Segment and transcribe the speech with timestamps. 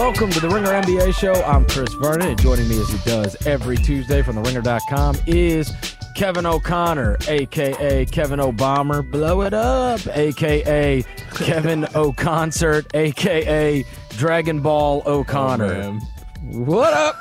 [0.00, 1.34] Welcome to the Ringer NBA show.
[1.42, 5.70] I'm Chris Vernon, and joining me as he does every Tuesday from the ringer.com is
[6.16, 13.84] Kevin O'Connor, aka Kevin O'Bomber, blow it up, aka Kevin O'Concert, aka
[14.16, 15.82] Dragon Ball O'Connor.
[15.82, 15.98] Oh,
[16.50, 17.20] what up,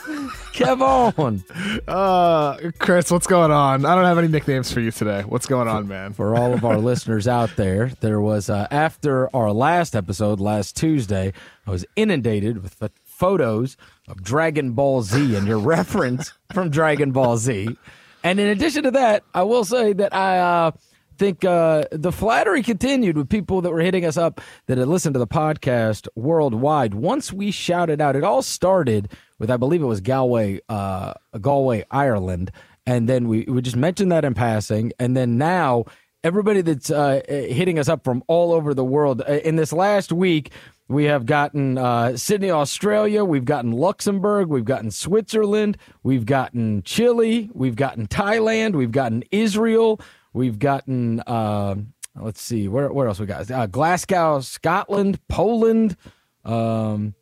[0.54, 1.43] Kevon?
[1.89, 3.84] Uh, Chris, what's going on?
[3.84, 5.23] I don't have any nicknames for you today.
[5.23, 6.13] What's going on, man?
[6.13, 10.76] For all of our listeners out there, there was uh, after our last episode last
[10.77, 11.34] Tuesday,
[11.70, 13.77] I was inundated with ph- photos
[14.08, 17.77] of Dragon Ball Z and your reference from Dragon Ball Z.
[18.23, 20.72] And in addition to that, I will say that I uh,
[21.20, 25.13] think uh, the flattery continued with people that were hitting us up that had listened
[25.13, 26.96] to the podcast worldwide.
[26.96, 31.86] Once we shouted out, it all started with I believe it was Galway, uh, Galway,
[31.91, 32.52] Ireland,
[32.88, 35.86] and then we we just mentioned that in passing, and then now
[36.24, 40.12] everybody that's uh, hitting us up from all over the world uh, in this last
[40.12, 40.52] week.
[40.90, 43.23] We have gotten uh, Sydney, Australia.
[43.23, 44.49] We've gotten Luxembourg.
[44.49, 45.77] We've gotten Switzerland.
[46.01, 47.51] We've gotten Chile.
[47.54, 48.73] We've gotten Thailand.
[48.73, 50.01] We've gotten Israel.
[50.34, 51.76] We've gotten, uh,
[52.20, 53.51] let's see, where, where else we got?
[53.51, 55.96] Uh, Glasgow, Scotland, Poland,
[56.43, 57.13] um,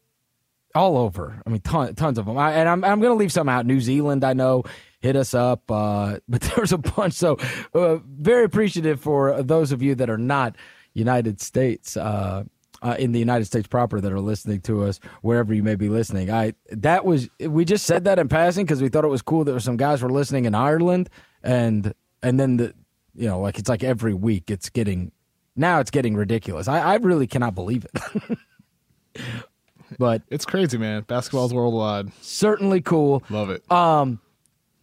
[0.74, 1.42] all over.
[1.46, 2.38] I mean, ton, tons of them.
[2.38, 3.66] I, and I'm, I'm going to leave some out.
[3.66, 4.64] New Zealand, I know,
[5.02, 7.16] hit us up, uh, but there's a bunch.
[7.16, 7.38] So,
[7.74, 10.56] uh, very appreciative for those of you that are not
[10.94, 11.98] United States.
[11.98, 12.46] Uh,
[12.82, 15.90] uh, in the United States proper that are listening to us wherever you may be
[15.90, 16.30] listening.
[16.30, 19.44] I that was we just said that in passing because we thought it was cool
[19.46, 21.10] that some guys were listening in Ireland
[21.44, 22.74] and and then the
[23.16, 25.12] you know like it's like every week it's getting
[25.56, 26.68] now it's getting ridiculous.
[26.68, 28.38] I, I really cannot believe it.
[30.00, 31.04] but it's crazy, man.
[31.04, 32.12] Basketball's worldwide.
[32.22, 33.24] Certainly cool.
[33.30, 33.70] Love it.
[33.72, 34.20] Um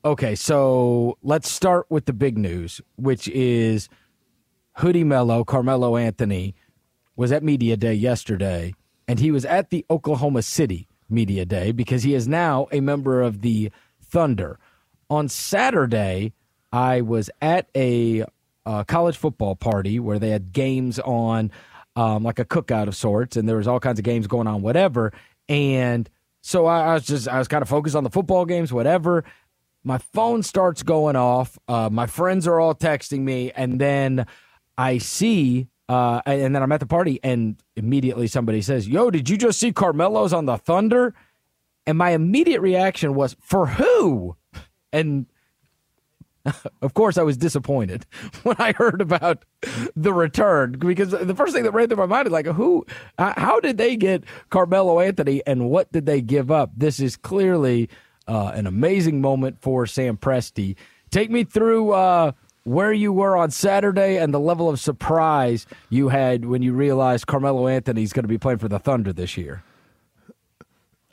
[0.05, 3.89] okay, so let's start with the big news, which is
[4.79, 6.55] Hoodie Melo, Carmelo Anthony
[7.17, 8.75] was at Media Day yesterday,
[9.07, 13.23] and he was at the Oklahoma City Media Day because he is now a member
[13.23, 13.71] of the
[14.03, 14.59] Thunder.
[15.11, 16.33] On Saturday,
[16.73, 18.25] I was at a
[18.67, 21.51] uh, college football party where they had games on,
[21.97, 24.63] um, like a cookout of sorts, and there was all kinds of games going on,
[24.63, 25.13] whatever.
[25.49, 26.09] And
[26.41, 29.25] so I, I was just, I was kind of focused on the football games, whatever.
[29.85, 31.59] My phone starts going off.
[31.69, 34.27] Uh, my friends are all texting me, and then
[34.79, 39.29] I see uh, and then I'm at the party, and immediately somebody says, "Yo, did
[39.29, 41.15] you just see Carmelo's on the Thunder?"
[41.87, 44.37] And my immediate reaction was, "For who?"
[44.93, 45.27] And
[46.83, 48.07] of course, I was disappointed
[48.43, 49.45] when I heard about
[49.95, 52.87] the return because the first thing that ran through my mind is like, "Who?
[53.19, 57.91] How did they get Carmelo Anthony, and what did they give up?" This is clearly
[58.27, 60.77] uh, an amazing moment for Sam Presti.
[61.11, 61.93] Take me through.
[61.93, 62.33] Uh,
[62.65, 67.27] where you were on Saturday and the level of surprise you had when you realized
[67.27, 69.63] Carmelo Anthony's going to be playing for the Thunder this year.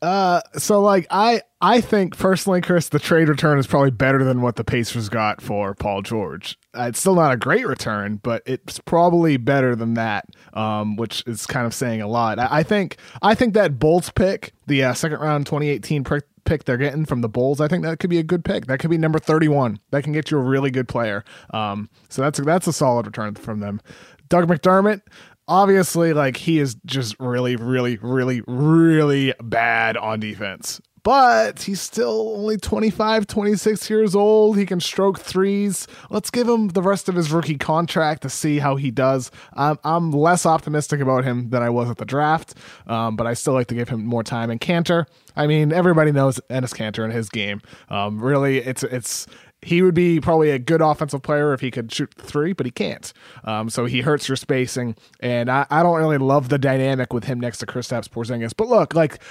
[0.02, 4.42] Uh, so like I I think personally, Chris, the trade return is probably better than
[4.42, 6.58] what the Pacers got for Paul George.
[6.76, 11.24] Uh, it's still not a great return, but it's probably better than that, um, which
[11.28, 12.40] is kind of saying a lot.
[12.40, 16.66] I, I think I think that Bulls pick, the uh, second round 2018 pick, pick
[16.66, 18.66] they're getting from the Bulls, I think that could be a good pick.
[18.66, 19.80] That could be number 31.
[19.92, 21.24] That can get you a really good player.
[21.52, 23.80] Um, so that's that's a solid return from them.
[24.28, 25.02] Doug McDermott,
[25.48, 30.82] obviously, like he is just really, really, really, really bad on defense.
[31.04, 34.58] But he's still only 25, 26 years old.
[34.58, 35.88] He can stroke threes.
[36.10, 39.32] Let's give him the rest of his rookie contract to see how he does.
[39.54, 42.54] I'm, I'm less optimistic about him than I was at the draft,
[42.86, 44.52] um, but I still like to give him more time.
[44.52, 47.62] And Kanter, I mean, everybody knows Enes Kanter and his game.
[47.90, 49.26] Um, really, it's it's
[49.64, 52.72] he would be probably a good offensive player if he could shoot three, but he
[52.72, 53.14] can't.
[53.44, 57.26] Um, so he hurts your spacing, and I, I don't really love the dynamic with
[57.26, 58.54] him next to Kristaps Porzingis.
[58.58, 59.22] But look, like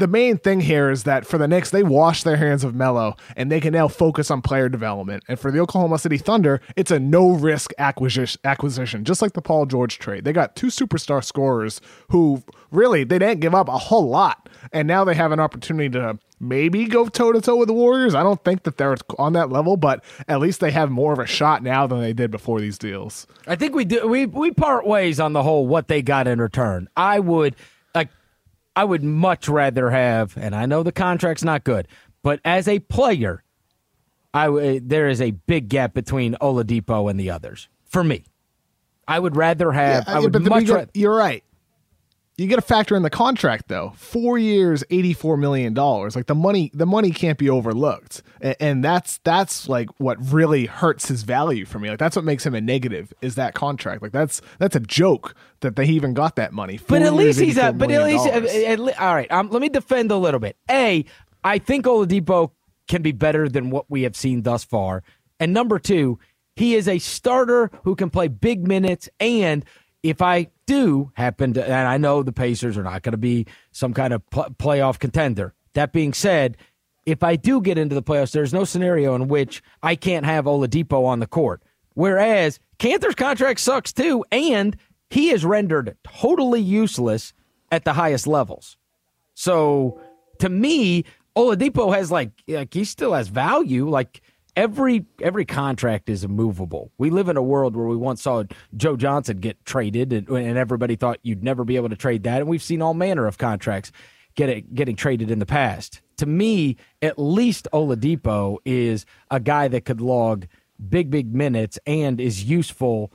[0.00, 3.16] the main thing here is that for the Knicks, they wash their hands of Melo
[3.36, 5.22] and they can now focus on player development.
[5.28, 9.42] And for the Oklahoma City Thunder, it's a no risk acquisition, acquisition, just like the
[9.42, 10.24] Paul George trade.
[10.24, 12.42] They got two superstar scorers who
[12.72, 16.18] really they didn't give up a whole lot, and now they have an opportunity to
[16.40, 18.14] maybe go toe to toe with the Warriors.
[18.14, 21.18] I don't think that they're on that level, but at least they have more of
[21.18, 23.26] a shot now than they did before these deals.
[23.46, 24.08] I think we do.
[24.08, 26.88] We we part ways on the whole what they got in return.
[26.96, 27.54] I would.
[28.76, 31.88] I would much rather have, and I know the contract's not good,
[32.22, 33.42] but as a player,
[34.32, 38.24] I eh, there is a big gap between Oladipo and the others for me.
[39.08, 40.04] I would rather have.
[40.06, 40.66] Yeah, I would much.
[40.66, 41.42] Get, you're right.
[42.40, 43.92] You got to factor in the contract though.
[43.96, 46.16] Four years, eighty four million dollars.
[46.16, 50.64] Like the money, the money can't be overlooked, and, and, that's that's like what really
[50.64, 51.90] hurts his value for me.
[51.90, 54.00] Like that's what makes him a negative is that contract.
[54.00, 56.78] Like that's that's a joke that they even got that money.
[56.78, 59.30] Four but at least he's a, but at least at, at, all right.
[59.30, 60.56] Um, let me defend a little bit.
[60.70, 61.04] A,
[61.44, 62.52] I think Oladipo
[62.88, 65.02] can be better than what we have seen thus far,
[65.38, 66.18] and number two,
[66.56, 69.62] he is a starter who can play big minutes and
[70.02, 73.46] if I do happen to, and I know the Pacers are not going to be
[73.72, 75.54] some kind of pl- playoff contender.
[75.74, 76.56] That being said,
[77.06, 80.44] if I do get into the playoffs, there's no scenario in which I can't have
[80.44, 81.62] Oladipo on the court.
[81.94, 84.76] Whereas Kanter's contract sucks too, and
[85.10, 87.32] he is rendered totally useless
[87.72, 88.76] at the highest levels.
[89.34, 90.00] So
[90.38, 91.04] to me,
[91.36, 93.88] Oladipo has like, like he still has value.
[93.88, 94.22] Like
[94.60, 96.92] every every contract is immovable.
[96.98, 98.44] We live in a world where we once saw
[98.76, 102.40] Joe Johnson get traded, and, and everybody thought you'd never be able to trade that.
[102.40, 103.90] And we've seen all manner of contracts
[104.34, 106.02] get getting traded in the past.
[106.18, 110.46] To me, at least Oladipo is a guy that could log
[110.88, 113.12] big big minutes and is useful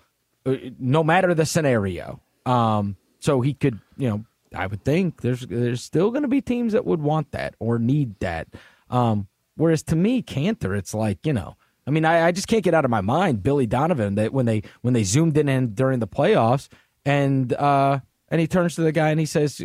[0.48, 2.22] uh, no matter the scenario.
[2.48, 4.26] Um, so he could, you know,
[4.56, 7.78] I would think there's there's still going to be teams that would want that or
[7.78, 8.48] need that.
[8.90, 11.56] Um, Whereas to me, Kanter, it's like you know,
[11.88, 14.46] I mean, I, I just can't get out of my mind Billy Donovan that when
[14.46, 16.68] they when they zoomed in, in during the playoffs
[17.06, 18.00] and uh,
[18.30, 19.62] and he turns to the guy and he says,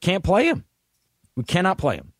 [0.00, 0.64] "Can't play him.
[1.36, 2.11] We cannot play him."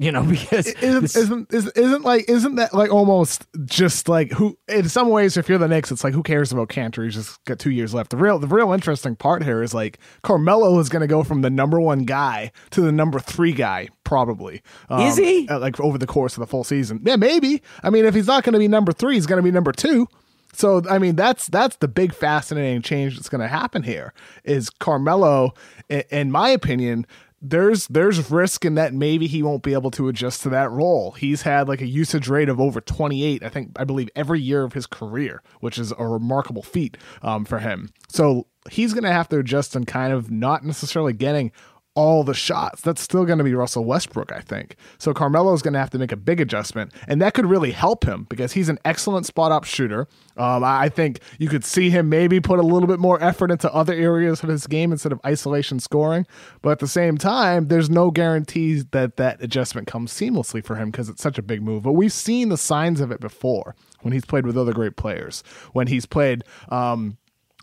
[0.00, 4.58] You know because isn't, this, isn't isn't like isn't that like almost just like who
[4.66, 7.44] in some ways if you're the Knicks it's like who cares about Kanter he's just
[7.44, 8.10] got two years left.
[8.10, 11.42] The real the real interesting part here is like Carmelo is going to go from
[11.42, 15.46] the number one guy to the number three guy probably um, is he?
[15.46, 17.00] like over the course of the full season.
[17.04, 17.62] Yeah maybe.
[17.82, 19.72] I mean if he's not going to be number three he's going to be number
[19.72, 20.08] two.
[20.54, 24.14] So I mean that's that's the big fascinating change that's going to happen here
[24.44, 25.52] is Carmelo
[25.88, 27.06] in my opinion
[27.42, 31.12] there's there's risk in that maybe he won't be able to adjust to that role.
[31.12, 34.62] He's had like a usage rate of over 28, I think I believe every year
[34.62, 37.90] of his career, which is a remarkable feat um, for him.
[38.08, 41.52] So he's going to have to adjust and kind of not necessarily getting
[41.94, 42.80] all the shots.
[42.82, 44.76] That's still going to be Russell Westbrook, I think.
[44.98, 47.72] So Carmelo is going to have to make a big adjustment, and that could really
[47.72, 50.06] help him because he's an excellent spot up shooter.
[50.36, 53.72] Um, I think you could see him maybe put a little bit more effort into
[53.72, 56.26] other areas of his game instead of isolation scoring.
[56.62, 60.90] But at the same time, there's no guarantees that that adjustment comes seamlessly for him
[60.90, 61.82] because it's such a big move.
[61.82, 65.42] But we've seen the signs of it before when he's played with other great players,
[65.72, 66.44] when he's played.
[66.68, 67.18] Um,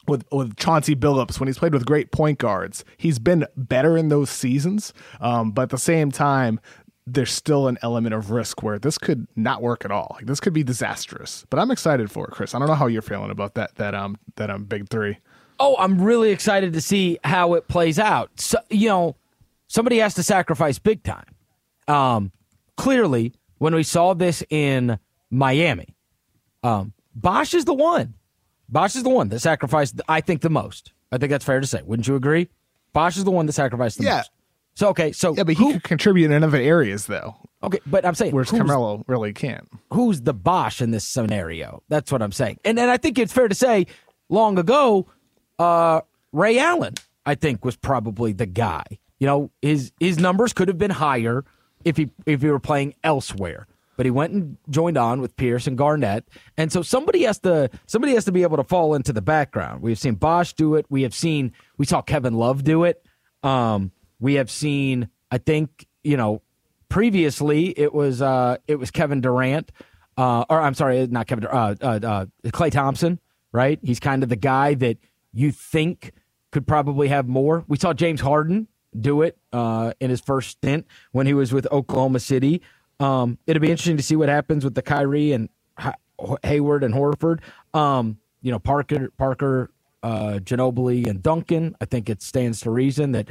[0.10, 2.84] with with Chauncey Billups when he's played with great point guards.
[2.98, 6.60] He's been better in those seasons, um, but at the same time,
[7.06, 10.12] there's still an element of risk where this could not work at all.
[10.16, 11.46] Like this could be disastrous.
[11.50, 12.54] But I'm excited for it, Chris.
[12.54, 15.18] I don't know how you're feeling about that that um that um big three.
[15.60, 18.30] Oh, I'm really excited to see how it plays out.
[18.40, 19.16] So, you know,
[19.68, 21.34] somebody has to sacrifice big time.
[21.88, 22.32] Um,
[22.76, 25.00] clearly, when we saw this in
[25.32, 25.96] Miami,
[26.62, 28.14] um, Bosh is the one
[28.70, 30.92] Bosh is the one that sacrificed, I think, the most.
[31.12, 31.82] I think that's fair to say.
[31.84, 32.50] Wouldn't you agree?
[32.94, 34.18] Bosh is the one that sacrificed the yeah.
[34.18, 34.32] most.
[34.76, 37.36] So okay, so yeah, but he who, could contribute in other areas though.
[37.64, 39.68] Okay, but I'm saying whereas Carmelo really can't.
[39.92, 41.82] Who's the Bosh in this scenario?
[41.90, 42.60] That's what I'm saying.
[42.64, 43.88] And and I think it's fair to say,
[44.30, 45.08] long ago,
[45.58, 46.94] uh, Ray Allen,
[47.26, 48.84] I think, was probably the guy.
[49.18, 51.44] You know, his his numbers could have been higher
[51.84, 53.66] if he if he were playing elsewhere
[53.98, 56.24] but he went and joined on with Pierce and Garnett.
[56.56, 59.82] And so somebody has to somebody has to be able to fall into the background.
[59.82, 60.86] We've seen Bosh do it.
[60.90, 63.06] We have seen we saw Kevin Love do it.
[63.44, 66.42] Um, we have seen I think, you know,
[66.88, 69.72] previously it was uh it was Kevin Durant.
[70.16, 71.46] Uh, or I'm sorry, not Kevin.
[71.46, 73.20] Uh, uh, uh, Klay Thompson,
[73.52, 73.78] right?
[73.84, 74.98] He's kind of the guy that
[75.32, 76.12] you think
[76.52, 77.64] could probably have more.
[77.68, 78.68] We saw James Harden
[79.00, 82.62] do it uh, in his first stint when he was with Oklahoma City.
[83.00, 85.50] Um, it'll be interesting to see what happens with the Kyrie and
[86.44, 87.40] Hayward and Horford.
[87.74, 89.72] Um, you know, Parker, Parker,
[90.04, 91.76] uh, Ginobili, and Duncan.
[91.82, 93.28] I think it stands to reason that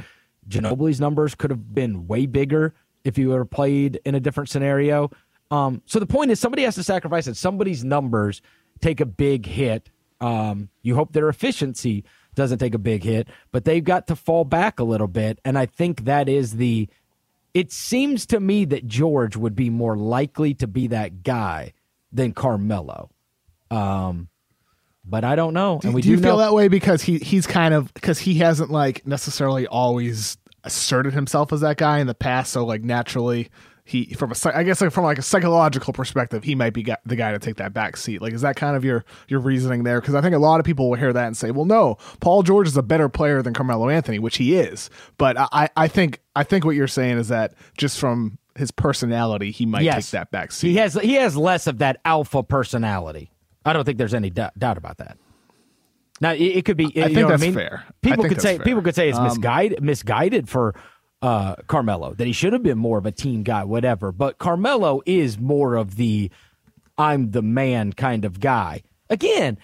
[0.47, 5.11] Ginobili's numbers could have been way bigger if he were played in a different scenario.
[5.49, 7.37] Um, so the point is, somebody has to sacrifice it.
[7.37, 8.41] Somebody's numbers
[8.81, 9.89] take a big hit.
[10.19, 12.03] Um, you hope their efficiency
[12.35, 15.39] doesn't take a big hit, but they've got to fall back a little bit.
[15.43, 16.87] And I think that is the
[17.57, 21.73] it seems to me that George would be more likely to be that guy
[22.11, 23.09] than Carmelo.
[23.71, 24.29] Um,
[25.03, 25.79] but I don't know.
[25.83, 28.35] And we do, do you feel that way because he he's kind of because he
[28.35, 32.53] hasn't like necessarily always asserted himself as that guy in the past.
[32.53, 33.49] So like naturally,
[33.87, 37.15] he from a I guess like from like a psychological perspective, he might be the
[37.15, 38.21] guy to take that back seat.
[38.21, 40.01] Like, is that kind of your your reasoning there?
[40.01, 42.43] Because I think a lot of people will hear that and say, well, no, Paul
[42.43, 44.89] George is a better player than Carmelo Anthony, which he is.
[45.17, 49.51] But I I think I think what you're saying is that just from his personality,
[49.51, 50.07] he might yes.
[50.07, 50.71] take that back seat.
[50.71, 53.31] He has he has less of that alpha personality.
[53.65, 55.17] I don't think there's any doubt, doubt about that.
[56.19, 56.87] Now it, it could be.
[57.01, 57.53] I think that's I mean?
[57.53, 57.85] fair.
[58.01, 58.65] People could say fair.
[58.65, 60.75] people could say it's um, misguided misguided for
[61.21, 64.11] uh, Carmelo, that he should have been more of a team guy, whatever.
[64.11, 66.29] But Carmelo is more of the
[66.97, 68.83] I'm the man kind of guy.
[69.09, 69.57] Again,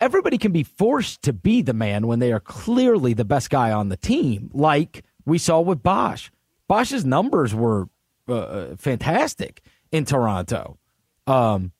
[0.00, 3.72] everybody can be forced to be the man when they are clearly the best guy
[3.72, 6.30] on the team, like we saw with Bosh.
[6.68, 7.88] Bosh's numbers were
[8.28, 10.78] uh, uh fantastic in Toronto.
[11.26, 11.72] Um,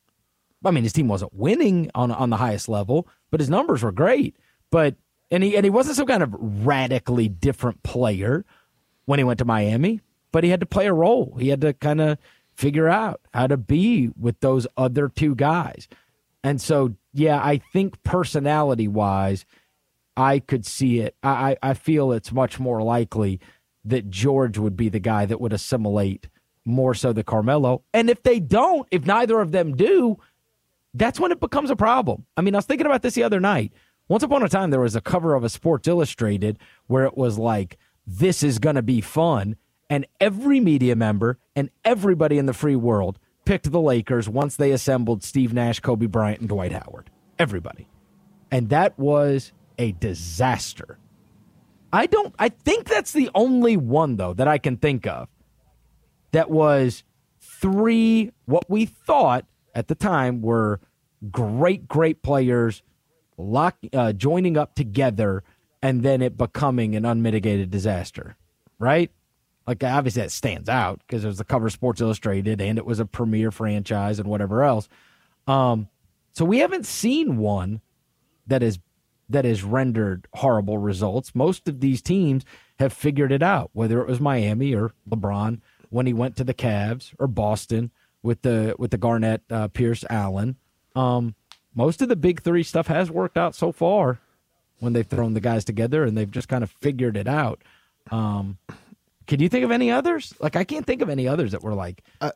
[0.65, 3.93] I mean, his team wasn't winning on on the highest level, but his numbers were
[3.93, 4.37] great.
[4.71, 4.97] But
[5.31, 8.45] and he and he wasn't some kind of radically different player
[9.07, 10.01] when he went to Miami,
[10.33, 11.37] but he had to play a role.
[11.41, 12.19] He had to kind of
[12.55, 15.89] figure out how to be with those other two guys.
[16.45, 19.45] And so, yeah, I think personality wise,
[20.17, 21.17] I could see it.
[21.23, 23.41] I, I feel it's much more likely
[23.85, 26.29] that George would be the guy that would assimilate
[26.65, 27.83] more so than Carmelo.
[27.93, 30.19] And if they don't, if neither of them do,
[30.95, 32.27] that's when it becomes a problem.
[32.37, 33.73] I mean, I was thinking about this the other night.
[34.09, 37.39] Once upon a time, there was a cover of a Sports Illustrated where it was
[37.39, 39.57] like this is going to be fun.
[39.89, 44.73] And every media member and everybody in the free world picked the Lakers once they
[44.73, 47.11] assembled Steve Nash, Kobe Bryant, and Dwight Howard.
[47.39, 47.89] Everybody.
[48.51, 50.99] And that was a disaster.
[51.93, 55.29] I don't, I think that's the only one, though, that I can think of
[56.33, 57.05] that was
[57.41, 60.81] three, what we thought at the time were
[61.31, 62.83] great, great players
[63.39, 65.45] lock, uh, joining up together
[65.83, 68.37] and then it becoming an unmitigated disaster,
[68.79, 69.11] right?
[69.67, 72.87] Like obviously that stands out because it was the cover of Sports Illustrated and it
[72.87, 74.89] was a premier franchise and whatever else.
[75.47, 75.89] Um,
[76.33, 77.81] so we haven't seen one
[78.47, 78.79] that is
[79.29, 81.35] that has rendered horrible results.
[81.35, 82.45] Most of these teams
[82.79, 86.55] have figured it out, whether it was Miami or LeBron when he went to the
[86.55, 87.91] Cavs or Boston
[88.23, 90.57] with the with the Garnett, uh, Pierce, Allen.
[90.95, 91.35] Um,
[91.75, 94.21] most of the big three stuff has worked out so far
[94.79, 97.63] when they've thrown the guys together and they've just kind of figured it out.
[98.11, 98.59] Um,
[99.27, 100.35] can you think of any others?
[100.41, 102.03] Like I can't think of any others that were like.
[102.21, 102.33] Uh,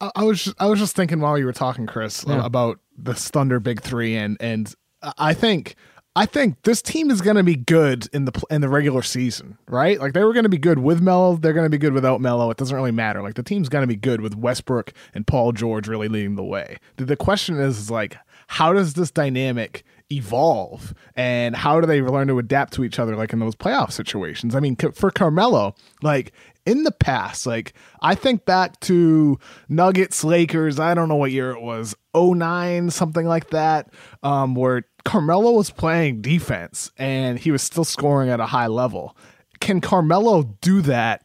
[0.00, 2.44] I, I was just, I was just thinking while you were talking, Chris, yeah.
[2.44, 4.72] about the Thunder Big Three, and and
[5.18, 5.76] I think
[6.16, 9.58] I think this team is going to be good in the in the regular season,
[9.68, 10.00] right?
[10.00, 12.22] Like they were going to be good with Melo, they're going to be good without
[12.22, 12.50] Melo.
[12.50, 13.22] It doesn't really matter.
[13.22, 16.42] Like the team's going to be good with Westbrook and Paul George really leading the
[16.44, 16.78] way.
[16.96, 18.16] The, the question is, is like
[18.46, 20.94] how does this dynamic evolve?
[21.14, 24.54] And how do they learn to adapt to each other like in those playoff situations?
[24.54, 26.32] I mean for carmelo like
[26.64, 29.38] in the past like i think back to
[29.68, 33.88] nuggets lakers i don't know what year it was 09 something like that
[34.24, 39.16] um, where carmelo was playing defense and he was still scoring at a high level.
[39.60, 41.24] Can carmelo do that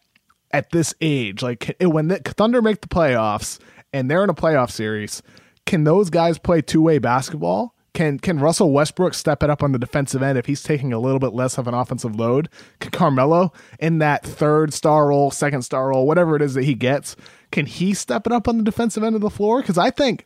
[0.51, 1.41] at this age?
[1.41, 3.59] Like when the thunder make the playoffs
[3.91, 5.23] and they're in a playoff series
[5.65, 9.79] can those guys play two-way basketball can can Russell Westbrook step it up on the
[9.79, 12.47] defensive end if he's taking a little bit less of an offensive load?
[12.79, 16.73] Can Carmelo in that third star role, second star role, whatever it is that he
[16.73, 17.15] gets,
[17.51, 19.61] can he step it up on the defensive end of the floor?
[19.61, 20.25] Because I think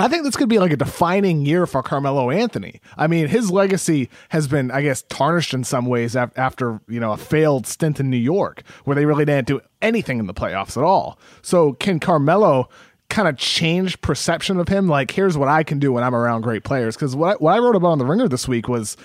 [0.00, 2.80] I think this could be like a defining year for Carmelo Anthony.
[2.96, 7.12] I mean, his legacy has been, I guess, tarnished in some ways after you know
[7.12, 10.78] a failed stint in New York, where they really didn't do anything in the playoffs
[10.78, 11.18] at all.
[11.42, 12.70] So, can Carmelo
[13.08, 14.88] kind of changed perception of him.
[14.88, 16.96] Like, here's what I can do when I'm around great players.
[16.96, 18.96] Because what I, what I wrote about on the Ringer this week was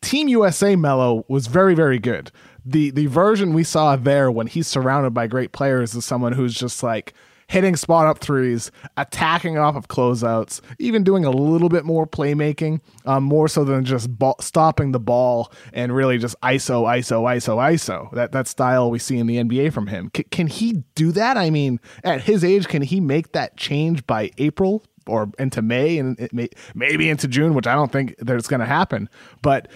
[0.00, 2.30] Team USA Melo was very very good.
[2.64, 6.54] The the version we saw there when he's surrounded by great players is someone who's
[6.54, 7.14] just like
[7.48, 12.80] hitting spot up threes, attacking off of closeouts, even doing a little bit more playmaking,
[13.06, 17.56] um, more so than just ball, stopping the ball and really just ISO, ISO, ISO,
[17.56, 18.12] ISO.
[18.12, 20.10] That that style we see in the NBA from him.
[20.16, 21.36] C- can he do that?
[21.36, 24.84] I mean, at his age, can he make that change by April?
[25.06, 28.66] Or into May and may, maybe into June, which I don't think that's going to
[28.66, 29.08] happen.
[29.40, 29.68] But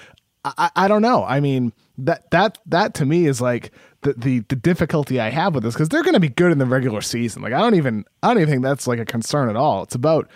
[0.45, 1.25] I, I don't know.
[1.25, 5.55] I mean, that that that to me is like the the, the difficulty I have
[5.55, 7.43] with this because they're going to be good in the regular season.
[7.43, 9.83] Like I don't even I don't even think that's like a concern at all.
[9.83, 10.29] It's about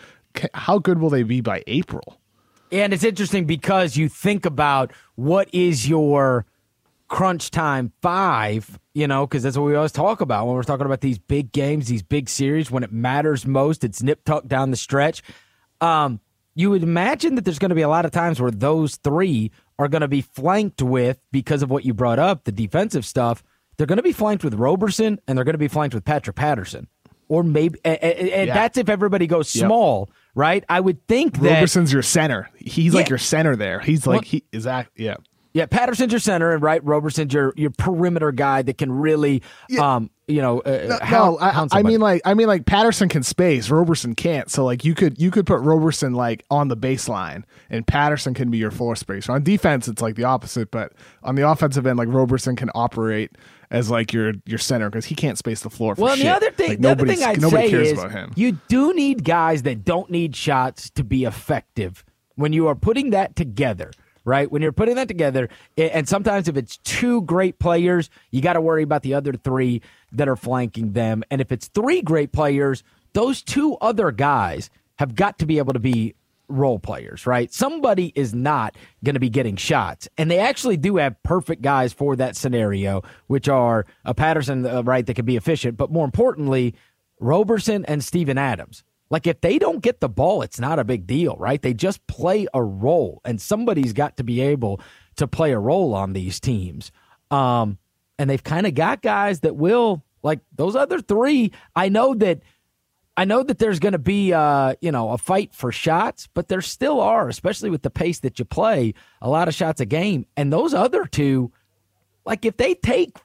[0.55, 2.19] how good will they be by April.
[2.73, 6.47] And it's interesting because you think about what is your
[7.09, 10.87] crunch time five, you know, because that's what we always talk about when we're talking
[10.87, 14.73] about these big games, these big series, when it matters most, it's nip tuck down
[14.73, 15.23] the stretch.
[15.81, 16.21] Um,
[16.57, 19.53] you would imagine that there's going to be a lot of times where those three
[19.79, 23.45] are going to be flanked with, because of what you brought up, the defensive stuff,
[23.77, 26.37] they're going to be flanked with Roberson and they're going to be flanked with Patrick
[26.37, 26.89] Patterson.
[27.29, 28.55] Or maybe, and, and Yeah.
[28.55, 29.67] that's if everybody goes Yep.
[29.67, 30.63] small, right?
[30.69, 31.55] I would think that.
[31.55, 32.49] Roberson's your center.
[32.57, 33.81] He's like your center there.
[33.81, 35.17] He's like Well- he is that yeah.
[35.53, 39.43] Yeah, Patterson's your center, and right, Roberson's your your perimeter guy that can really,
[39.81, 43.23] um, you know, uh, No, hound- I, I mean like I mean like Patterson can
[43.23, 44.51] space, Roberson can't.
[44.51, 48.51] So like you could you could put Roberson like on the baseline, and Patterson can
[48.51, 49.31] be your floor spacer.
[49.33, 50.93] On defense, it's like the opposite, but
[51.23, 53.33] on the offensive end, like Roberson can operate
[53.71, 55.95] as like your your center because he can't space the floor.
[55.95, 56.27] For Well, and shit.
[56.27, 58.33] the other thing, Like, the other thing I'd nobody say cares is about him.
[58.35, 62.05] you do need guys that don't need shots to be effective.
[62.35, 63.93] When you are putting that together,
[64.27, 64.51] right?
[64.51, 68.61] When you're putting that together, and sometimes if it's two great players, you got to
[68.61, 69.81] worry about the other three
[70.13, 71.23] that are flanking them.
[71.31, 72.83] And if it's three great players,
[73.15, 74.69] those two other guys
[74.99, 76.15] have got to be able to be
[76.49, 77.53] role players, right?
[77.53, 80.09] Somebody is not going to be getting shots.
[80.19, 84.83] And they actually do have perfect guys for that scenario, which are a Patterson, uh,
[84.83, 86.75] right, that can be efficient, but more importantly,
[87.21, 88.85] Roberson and Steven Adams.
[89.11, 91.61] Like if they don't get the ball, it's not a big deal, right?
[91.61, 94.81] They just play a role, and somebody's got to be able
[95.17, 96.91] to play a role on these teams.
[97.31, 97.79] Um,
[98.19, 101.53] and they've kind of got guys that will like those other three.
[101.75, 102.41] I know that
[103.17, 106.49] I know that there's going to be, uh, you know, a fight for shots, but
[106.49, 109.87] there still are, especially with the pace that you play, a lot of shots a
[109.87, 110.27] game.
[110.37, 111.51] And those other two,
[112.27, 113.17] like if they take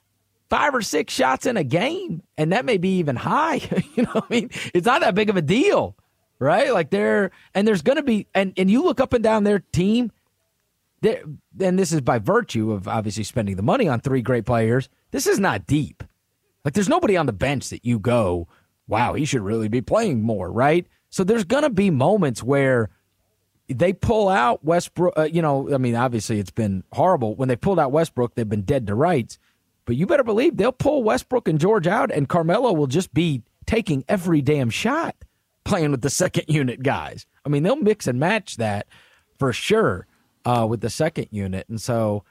[0.51, 3.55] five or six shots in a game, and that may be even high,
[3.95, 5.95] you know, I mean, it's not that big of a deal,
[6.39, 6.73] right?
[6.73, 9.59] Like they're, and there's going to be, and and you look up and down their
[9.59, 10.11] team,
[10.99, 11.23] there,
[11.59, 14.89] and this is by virtue of obviously spending the money on three great players.
[15.11, 16.03] This is not deep.
[16.65, 18.49] Like there's nobody on the bench that you go,
[18.87, 20.85] wow, he should really be playing more, right?
[21.09, 22.89] So there's going to be moments where
[23.69, 25.17] they pull out Westbrook.
[25.17, 27.35] Uh, you know, I mean, obviously it's been horrible.
[27.35, 29.39] When they pulled out Westbrook, they've been dead to rights.
[29.85, 33.43] But you better believe they'll pull Westbrook and George out, and Carmelo will just be
[33.65, 35.15] taking every damn shot
[35.63, 37.25] playing with the second unit guys.
[37.45, 38.87] I mean, they'll mix and match that
[39.39, 40.07] for sure
[40.45, 41.67] uh, with the second unit.
[41.69, 42.23] And so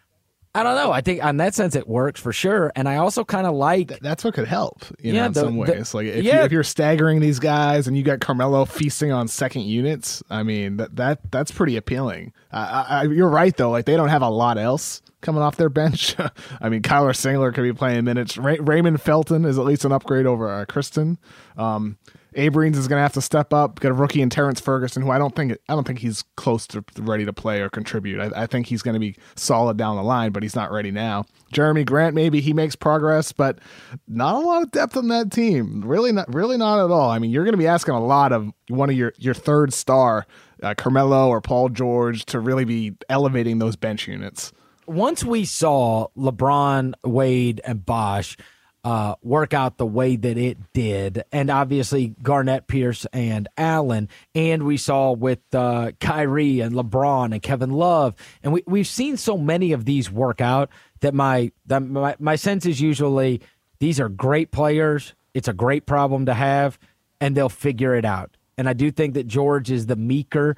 [0.53, 0.91] I don't know.
[0.91, 2.73] I think on that sense it works for sure.
[2.75, 5.41] And I also kind of like That's what could help, you Yeah, know, in the-
[5.41, 5.95] some the- ways.
[5.95, 6.41] like if, yeah.
[6.41, 10.43] you, if you're staggering these guys and you got Carmelo feasting on second units, I
[10.43, 12.33] mean that that that's pretty appealing.
[12.53, 15.55] Uh, I, I, you're right though; like they don't have a lot else coming off
[15.57, 16.17] their bench.
[16.61, 18.37] I mean, Kyle Singler could be playing minutes.
[18.37, 21.19] Ray, Raymond Felton is at least an upgrade over uh, Christon.
[21.57, 21.97] Um,
[22.37, 23.81] Abrines is going to have to step up.
[23.81, 26.67] Got a rookie in Terrence Ferguson, who I don't think I don't think he's close
[26.69, 28.21] to ready to play or contribute.
[28.21, 30.91] I, I think he's going to be solid down the line, but he's not ready
[30.91, 31.25] now.
[31.53, 33.59] Jerami Grant, maybe he makes progress, but
[34.07, 35.83] not a lot of depth on that team.
[35.85, 37.11] Really not, really not at all.
[37.11, 39.73] I mean, you're going to be asking a lot of one of your your third
[39.73, 40.27] star,
[40.63, 44.53] uh, Carmelo or Paul George, to really be elevating those bench units.
[44.87, 48.37] once we saw LeBron, Wade, and Bosh
[48.83, 54.63] uh, work out the way that it did, and obviously Garnett, Pierce, and Allen, and
[54.63, 59.37] we saw with uh, Kyrie and LeBron and Kevin Love, and we we've seen so
[59.37, 63.43] many of these work out that my that my, my sense is usually
[63.81, 65.15] these are great players.
[65.35, 66.79] It's a great problem to have,
[67.21, 68.37] and they'll figure it out.
[68.57, 70.57] And I do think that George is the meeker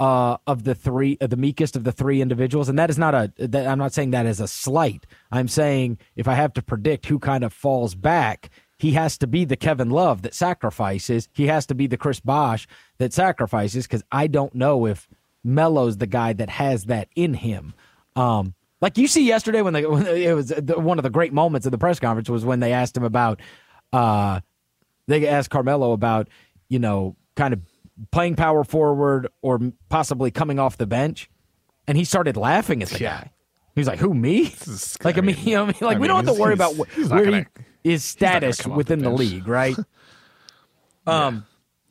[0.00, 3.14] uh, of the three, uh, the meekest of the three individuals, and that is not
[3.14, 3.32] a.
[3.36, 5.06] That, I'm not saying that as a slight.
[5.30, 9.26] I'm saying if I have to predict who kind of falls back, he has to
[9.26, 11.28] be the Kevin Love that sacrifices.
[11.32, 12.66] He has to be the Chris Bosh
[12.98, 15.08] that sacrifices because I don't know if
[15.44, 17.74] Melo's the guy that has that in him.
[18.16, 21.32] Um, like you see yesterday when, they, when it was the, one of the great
[21.32, 23.40] moments of the press conference was when they asked him about.
[23.92, 24.40] Uh,
[25.06, 26.28] they asked Carmelo about
[26.68, 27.60] you know kind of
[28.10, 31.28] playing power forward or possibly coming off the bench,
[31.86, 33.20] and he started laughing at the Yeah.
[33.20, 33.32] guy.
[33.74, 34.54] He's like, "Who me?"
[35.04, 35.86] like I mean, you know, what I mean?
[35.88, 37.46] like I we mean, don't have to worry about wh- where gonna-
[37.82, 39.76] he, his status within the the, league, right?
[41.06, 41.46] um,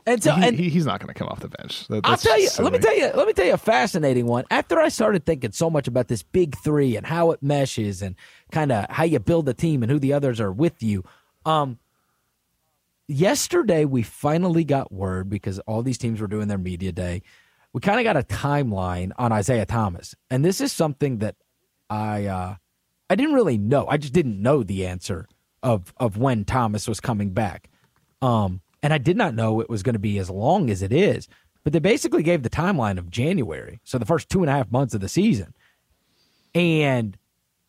[0.05, 1.87] and so He- and he- he's not going to come off the bench.
[1.87, 2.45] That- I'll tell you.
[2.45, 3.11] just Let me tell you.
[3.13, 4.45] Let me tell you a fascinating one.
[4.49, 8.15] After I started thinking so much about this big three and how it meshes and
[8.51, 11.03] kind of how you build a team and who the others are with you.
[11.45, 11.79] Um,
[13.11, 17.21] yesterday we finally got word because all these teams were doing their media day.
[17.73, 21.35] We kind of got a timeline on Isaiah Thomas, and this is something that
[21.89, 22.55] I uh,
[23.09, 23.87] I didn't really know.
[23.87, 25.27] I just didn't know the answer
[25.63, 27.69] of of when Thomas was coming back.
[28.21, 30.91] Um, and I did not know it was going to be as long as it
[30.91, 31.27] is.
[31.63, 34.71] But they basically gave the timeline of January, so the first two and a half
[34.71, 35.53] months of the season.
[36.55, 37.17] And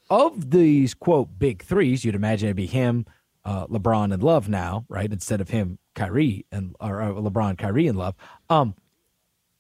[0.09, 3.05] of these quote big threes, you'd imagine it'd be him,
[3.45, 5.13] uh, LeBron, and Love now, right?
[5.13, 8.15] Instead of him, Kyrie and or uh, LeBron, Kyrie, and Love.
[8.49, 8.75] Um,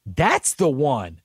[0.06, 1.20] that's the one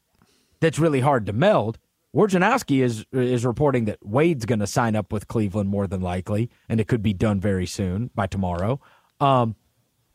[0.59, 1.77] that's really hard to meld.
[2.15, 6.49] Wojnarowski is is reporting that Wade's going to sign up with Cleveland more than likely,
[6.67, 8.79] and it could be done very soon by tomorrow.
[9.19, 9.55] Um,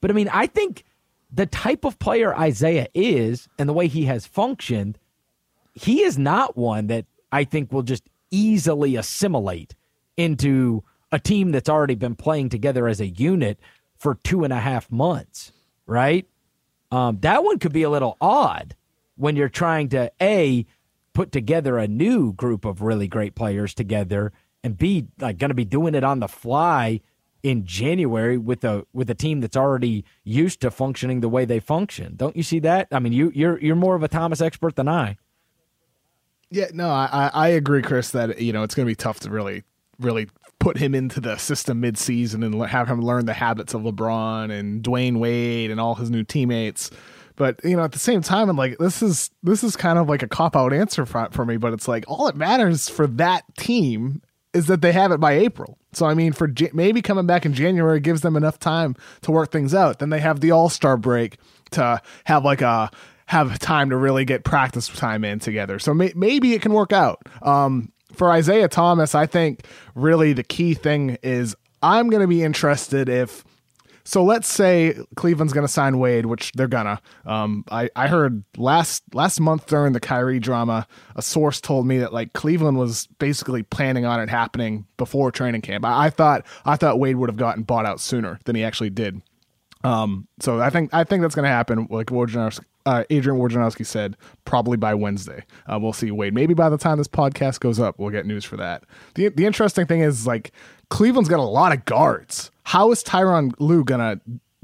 [0.01, 0.85] but I mean, I think
[1.31, 4.99] the type of player Isaiah is and the way he has functioned,
[5.75, 9.75] he is not one that I think will just easily assimilate
[10.17, 13.61] into a team that's already been playing together as a unit
[13.97, 15.53] for two and a half months,
[15.87, 16.27] right?
[16.91, 18.75] Um, that one could be a little odd
[19.17, 20.67] when you're trying to a
[21.13, 24.33] put together a new group of really great players together
[24.65, 27.01] and be like going to be doing it on the fly
[27.43, 31.61] in January with a with a team that's already used to functioning the way they
[31.61, 32.15] function.
[32.17, 32.89] Don't you see that?
[32.93, 35.19] I mean, you you're you're more of a Thomas expert than I.
[36.51, 38.11] Yeah, no, I I agree, Chris.
[38.11, 39.65] That you know it's going to be tough to really
[39.99, 40.29] really
[40.63, 44.81] put him into the system mid-season and have him learn the habits of LeBron and
[44.81, 46.89] Dwyane Wade and all his new teammates.
[47.35, 50.09] But you know, at the same time, I'm like, this is this is kind of
[50.09, 51.57] like a cop out answer for, for me.
[51.57, 54.23] But it's like all that matters for that team
[54.55, 55.79] is that they have it by April.
[55.95, 59.33] So I mean, for J- maybe coming back in January gives them enough time to
[59.33, 59.99] work things out.
[59.99, 61.39] Then they have the All Star break
[61.73, 62.89] to have like a
[63.27, 65.81] have time to really get practice time in together.
[65.81, 67.27] So may- maybe it can work out.
[67.41, 72.43] Um, for Isaiah Thomas, I think really the key thing is I'm going to be
[72.43, 73.45] interested if.
[74.05, 77.01] So let's say Cleveland's going to sign Wade, which they're gonna.
[77.25, 81.99] Um, I I heard last last month during the Kyrie drama, a source told me
[81.99, 85.85] that like Cleveland was basically planning on it happening before training camp.
[85.85, 88.91] I, I thought I thought Wade would have gotten bought out sooner than he actually
[88.91, 89.23] did.
[89.85, 91.87] Um, so I think I think that's going to happen.
[91.89, 95.45] Like Wojnarowski, uh, Adrian Wojnarowski said, probably by Wednesday.
[95.71, 96.35] Uh, we'll see Wade.
[96.35, 98.85] Maybe by the time this podcast goes up, we'll get news for that.
[99.15, 100.53] The the interesting thing is like
[100.91, 102.51] Cleveland's got a lot of guards.
[102.65, 104.21] How is Tyronn Lue gonna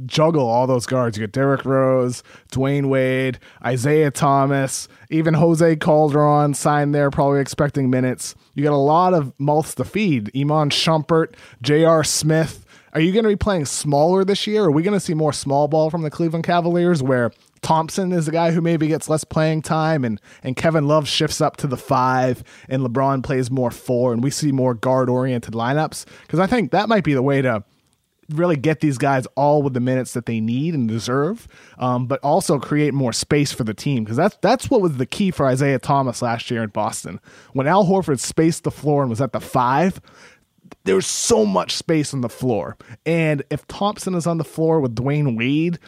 [0.07, 1.17] juggle all those guards?
[1.17, 7.91] You get Derrick Rose, Dwyane Wade, Isaiah Thomas, even Jose Calderon signed there, probably expecting
[7.91, 8.35] minutes.
[8.55, 10.31] You got a lot of mouths to feed.
[10.37, 12.05] Iman Shumpert, J.R.
[12.05, 12.65] Smith.
[12.95, 14.65] Are you going to be playing smaller this year?
[14.65, 17.31] Are we going to see more small ball from the Cleveland Cavaliers where
[17.63, 21.41] Thompson is the guy who maybe gets less playing time and, and Kevin Love shifts
[21.41, 25.55] up to the five and LeBron plays more four and we see more guard oriented
[25.55, 26.05] lineups?
[26.23, 27.65] Because I think that might be the way to
[28.31, 32.21] really get these guys all with the minutes that they need and deserve, um, but
[32.23, 35.47] also create more space for the team because that's that's what was the key for
[35.47, 37.21] Isaiah Thomas last year in Boston.
[37.53, 40.01] When Al Horford spaced the floor and was at the five,
[40.85, 42.77] there's so much space on the floor.
[43.07, 45.79] And if Thompson is on the floor with Dwyane Wade,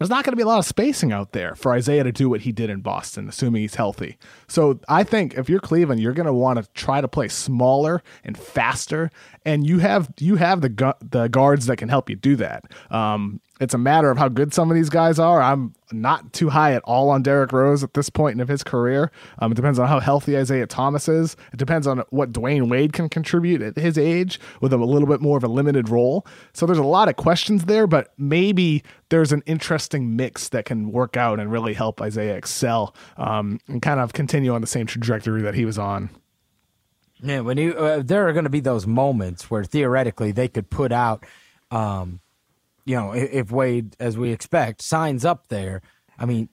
[0.00, 2.30] there's not going to be a lot of spacing out there for Isaiah to do
[2.30, 4.16] what he did in Boston, assuming he's healthy.
[4.48, 8.02] So I think if you're Cleveland, you're going to want to try to play smaller
[8.24, 9.10] and faster,
[9.44, 12.64] and you have you have the gu- the guards that can help you do that.
[12.90, 15.40] Um, it's a matter of how good some of these guys are.
[15.40, 19.12] I'm not too high at all on Derrick Rose at this point in his career.
[19.38, 21.36] Um, it depends on how healthy Isaiah Thomas is.
[21.52, 25.20] It depends on what Dwyane Wade can contribute at his age with a little bit
[25.20, 26.26] more of a limited role.
[26.54, 30.90] So there's a lot of questions there, but maybe there's an interesting mix that can
[30.90, 34.86] work out and really help Isaiah excel um, and kind of continue on the same
[34.86, 36.08] trajectory that he was on.
[37.22, 40.70] Yeah, when you uh, there are going to be those moments where theoretically they could
[40.70, 41.26] put out.
[41.70, 42.20] Um,
[42.84, 45.82] you know, if Wade, as we expect, signs up there,
[46.18, 46.48] I mean,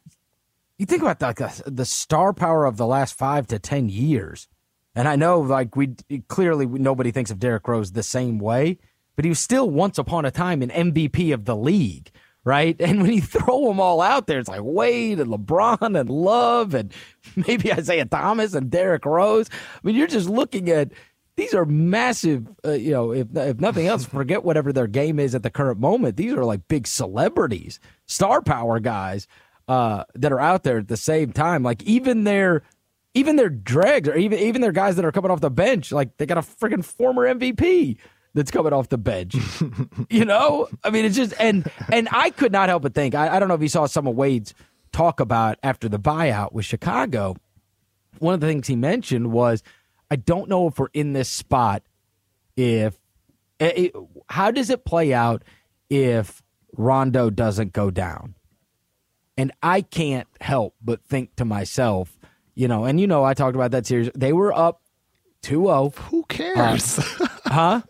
[0.77, 4.47] you think about the, like the star power of the last five to ten years,
[4.95, 5.95] and I know like we
[6.27, 8.77] clearly nobody thinks of Derrick Rose the same way,
[9.15, 12.11] but he was still once upon a time an MVP of the league,
[12.43, 12.75] right?
[12.81, 16.73] And when you throw them all out there, it's like Wade and LeBron and Love
[16.73, 16.93] and
[17.35, 19.49] maybe Isaiah Thomas and Derrick Rose.
[19.51, 20.91] I mean, you're just looking at
[21.37, 22.47] these are massive.
[22.65, 25.79] Uh, you know, if if nothing else, forget whatever their game is at the current
[25.79, 26.17] moment.
[26.17, 29.27] These are like big celebrities, star power guys
[29.67, 31.61] uh, that are out there at the same time.
[31.61, 32.63] Like even their
[33.13, 35.91] even their dregs, or even even their guys that are coming off the bench.
[35.91, 37.97] Like they got a freaking former MVP
[38.33, 39.35] that's coming off the bench.
[40.09, 43.13] you know, I mean, it's just and and I could not help but think.
[43.13, 44.55] I, I don't know if you saw some of Wade's
[44.91, 47.35] talk about after the buyout with Chicago.
[48.17, 49.61] One of the things he mentioned was
[50.09, 51.83] I don't know if we're in this spot.
[52.55, 52.97] If
[53.59, 53.93] it,
[54.29, 55.43] how does it play out
[55.89, 56.41] if
[56.75, 58.35] Rondo doesn't go down?
[59.37, 62.17] And I can't help but think to myself,
[62.55, 64.09] you know, and you know, I talked about that series.
[64.15, 64.81] They were up
[65.43, 65.93] 2 0.
[66.09, 66.97] Who cares?
[66.99, 67.81] Uh, huh?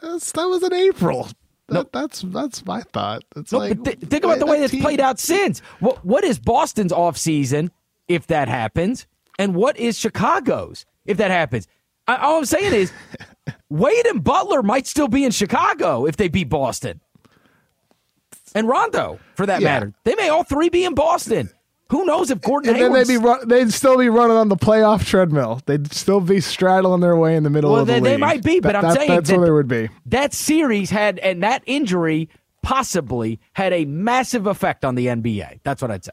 [0.00, 1.28] That's, that was in April.
[1.68, 1.88] That, no.
[1.92, 3.24] That's that's my thought.
[3.36, 4.82] It's no, like th- think about the way that's team...
[4.82, 5.60] played out since.
[5.80, 7.70] What what is Boston's off season
[8.06, 9.06] if that happens,
[9.38, 10.84] and what is Chicago's?
[11.06, 11.66] If that happens.
[12.06, 12.92] I, all I'm saying is,
[13.68, 17.00] Wade and Butler might still be in Chicago if they beat Boston.
[18.54, 19.68] And Rondo, for that yeah.
[19.68, 19.92] matter.
[20.04, 21.50] They may all three be in Boston.
[21.90, 24.56] Who knows if Gordon and then they'd be run, they'd still be running on the
[24.56, 25.60] playoff treadmill.
[25.66, 28.42] They'd still be straddling their way in the middle Well, of the they- they might
[28.42, 29.90] be, but I'm that, saying that's that- where they would be.
[30.06, 32.28] that series had and that injury
[32.62, 35.60] possibly had a massive effect on the NBA.
[35.62, 36.12] That's what I'd say.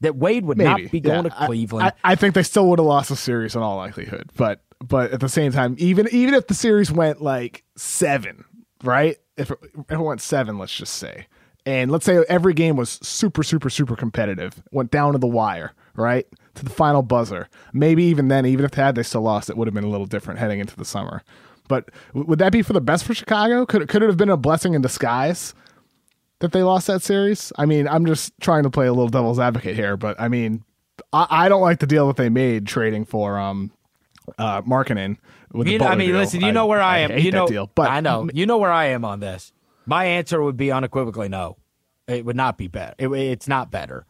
[0.00, 1.92] That Wade would Maybe not be going Yeah, to Cleveland.
[2.04, 4.30] I, I think they still would have lost the series in all likelihood.
[4.36, 8.44] But but at the same time, even even if the series went like seven,
[8.82, 9.16] right?
[9.36, 11.26] If it, if it went seven, let's just say,
[11.66, 15.72] and let's say every game was super super super competitive, went down to the wire,
[15.94, 17.48] right to the final buzzer.
[17.72, 19.90] Maybe even then, even if they had they still lost, it would have been a
[19.90, 21.22] little different heading into the summer.
[21.68, 23.64] But would that be for the best for Chicago?
[23.66, 25.54] Could could it have been a blessing in disguise?
[26.40, 27.52] That they lost that series.
[27.56, 30.64] I mean, I'm just trying to play a little devil's advocate here, but I mean,
[31.12, 33.70] I, I don't like the deal that they made trading for um
[34.38, 35.18] uh Markkanen
[35.52, 36.18] with the know, I mean, deal.
[36.18, 37.10] listen, you know where I, am.
[37.10, 38.28] hate you know, deal, but I know.
[38.32, 39.52] You know where I am on this.
[39.86, 41.56] My answer would be unequivocally no.
[42.06, 42.94] It would not be better.
[42.98, 44.06] It, it's not better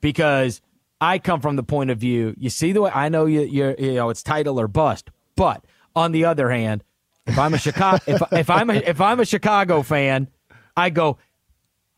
[0.00, 0.60] because
[1.00, 2.34] I come from the point of view.
[2.38, 3.42] You see the way I know you.
[3.42, 5.10] You're, you know, it's title or bust.
[5.36, 6.84] But on the other hand,
[7.26, 10.28] if I'm a Chicago, if, if I'm a, if I'm a Chicago fan,
[10.76, 11.18] I go.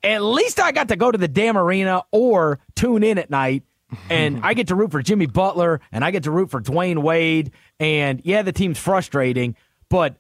[0.03, 3.65] At least I got to go to the damn arena or tune in at night
[4.11, 7.03] and I get to root for Jimmy Butler and I get to root for Dwyane
[7.03, 7.53] Wade.
[7.81, 9.57] And yeah, the team's frustrating,
[9.89, 10.17] but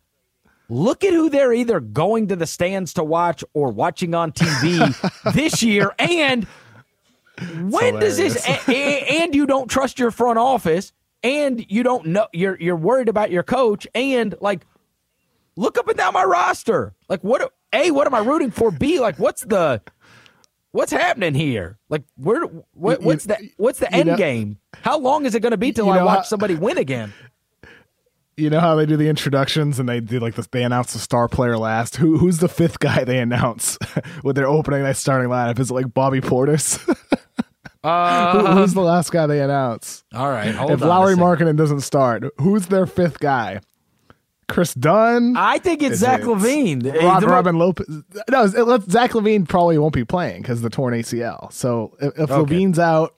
[0.68, 5.32] look at who they're either going to the stands to watch or watching on TV
[5.34, 5.94] this year.
[5.98, 6.46] And
[7.70, 8.46] when does this?
[8.68, 13.30] and you don't trust your front office, and you don't know you're you're worried about
[13.30, 14.66] your coach, and like
[15.56, 16.94] look up and down my roster.
[17.08, 17.52] Like what?
[17.72, 18.70] A, what am I rooting for?
[18.70, 19.82] B, like what's the
[20.72, 21.78] what's happening here?
[21.88, 22.44] Like where?
[22.72, 24.58] What, what's the what's the end know- game?
[24.82, 27.12] How long is it going to be till you I watch somebody win again?
[28.36, 30.98] you know how they do the introductions and they do like this, they announce the
[30.98, 31.96] star player last.
[31.96, 33.76] Who who's the fifth guy they announce
[34.22, 35.58] with their opening night starting lineup?
[35.58, 36.78] Is it like Bobby Portis?
[37.84, 40.04] Uh, Who, who's the last guy they announce?
[40.12, 41.14] all right, hold if Lauri.
[41.14, 43.60] Markkanen doesn't start, who's their fifth guy?
[44.48, 45.36] Kris Dunn.
[45.36, 46.82] I think it's Zach LaVine.
[47.02, 47.86] Rob, The- Robin Lopez.
[48.30, 51.52] No, it, Zach LaVine probably won't be playing because the torn ACL.
[51.52, 52.54] So if, if Okay.
[52.54, 53.14] LaVine's out,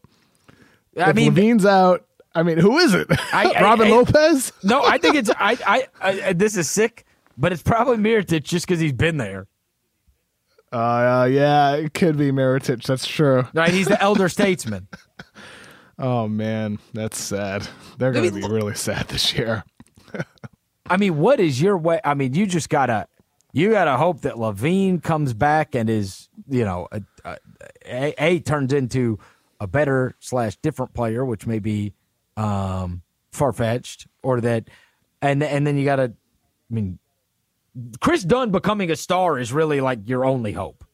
[0.96, 3.06] I if mean, LaVine's out, I mean, who is it?
[3.32, 4.52] I- I- Robin Lopez?
[4.64, 6.32] no, I think it's I, I.
[6.32, 7.04] This is sick,
[7.38, 9.46] but it's probably Mirotic just because he's been there.
[10.72, 12.84] Uh, yeah, it could be Mirotic.
[12.84, 13.44] That's true.
[13.54, 14.88] Right, he's the elder statesman.
[16.02, 17.68] Oh man, that's sad.
[17.98, 19.64] They're going to be really sad this year.
[20.90, 22.00] I mean, what is your way?
[22.04, 23.06] I mean, you just gotta,
[23.52, 27.02] you gotta hope that LaVine comes back and is, you know, a,
[27.86, 29.20] a, a, turns into
[29.60, 31.94] a better slash different player, which may be
[32.36, 34.68] um, far fetched, or that,
[35.22, 36.12] and and then you gotta,
[36.70, 36.98] I mean,
[38.00, 40.84] Kris Dunn becoming a star is really like your only hope.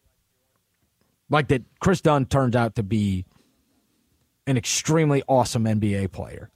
[1.31, 3.25] Like that, Kris Dunn turns out to be
[4.47, 6.51] an extremely awesome NBA player,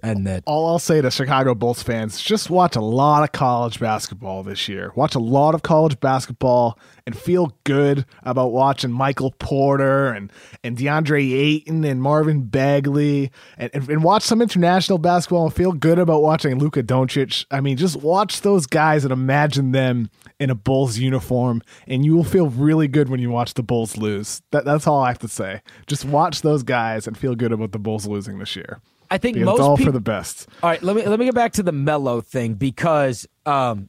[0.00, 3.80] and that All I'll say to Chicago Bulls fans, just watch a lot of college
[3.80, 4.92] basketball this year.
[4.94, 10.32] Watch a lot of college basketball and feel good about watching Michael Porter and,
[10.62, 15.72] and DeAndre Ayton and Marvin Bagley and, and, and watch some international basketball and feel
[15.72, 17.44] good about watching Luka Doncic.
[17.50, 22.14] I mean, just watch those guys and imagine them in a Bulls uniform and you
[22.14, 24.42] will feel really good when you watch the Bulls lose.
[24.52, 25.62] That, that's all I have to say.
[25.88, 28.80] Just watch those guys and feel good about the Bulls losing this year.
[29.10, 30.48] I think most all people for the best.
[30.62, 33.88] All right, let me let me get back to the Melo thing because um,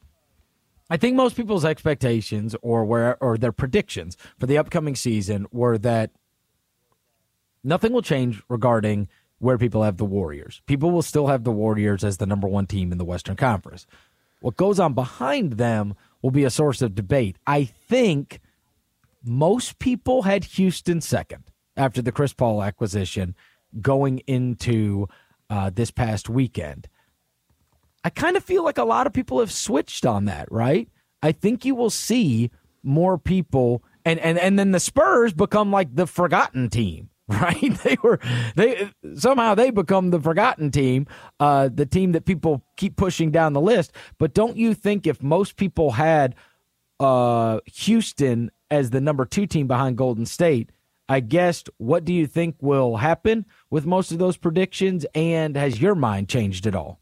[0.88, 5.78] I think most people's expectations or where or their predictions for the upcoming season were
[5.78, 6.10] that
[7.62, 10.62] nothing will change regarding where people have the Warriors.
[10.66, 13.86] People will still have the Warriors as the number one team in the Western Conference.
[14.40, 17.36] What goes on behind them will be a source of debate.
[17.46, 18.40] I think
[19.24, 21.44] most people had Houston second
[21.76, 23.34] after the Chris Paul acquisition
[23.80, 25.08] going into
[25.48, 26.88] uh, this past weekend.
[28.04, 30.88] I kind of feel like a lot of people have switched on that, right?
[31.22, 32.50] I think you will see
[32.82, 37.78] more people and and and then the Spurs become like the forgotten team, right?
[37.84, 38.18] They were
[38.56, 41.06] they somehow they become the forgotten team,
[41.38, 45.22] uh the team that people keep pushing down the list, but don't you think if
[45.22, 46.34] most people had
[46.98, 50.70] uh Houston as the number 2 team behind Golden State,
[51.10, 51.68] I guessed.
[51.78, 56.28] what do you think will happen with most of those predictions and has your mind
[56.28, 57.00] changed at all?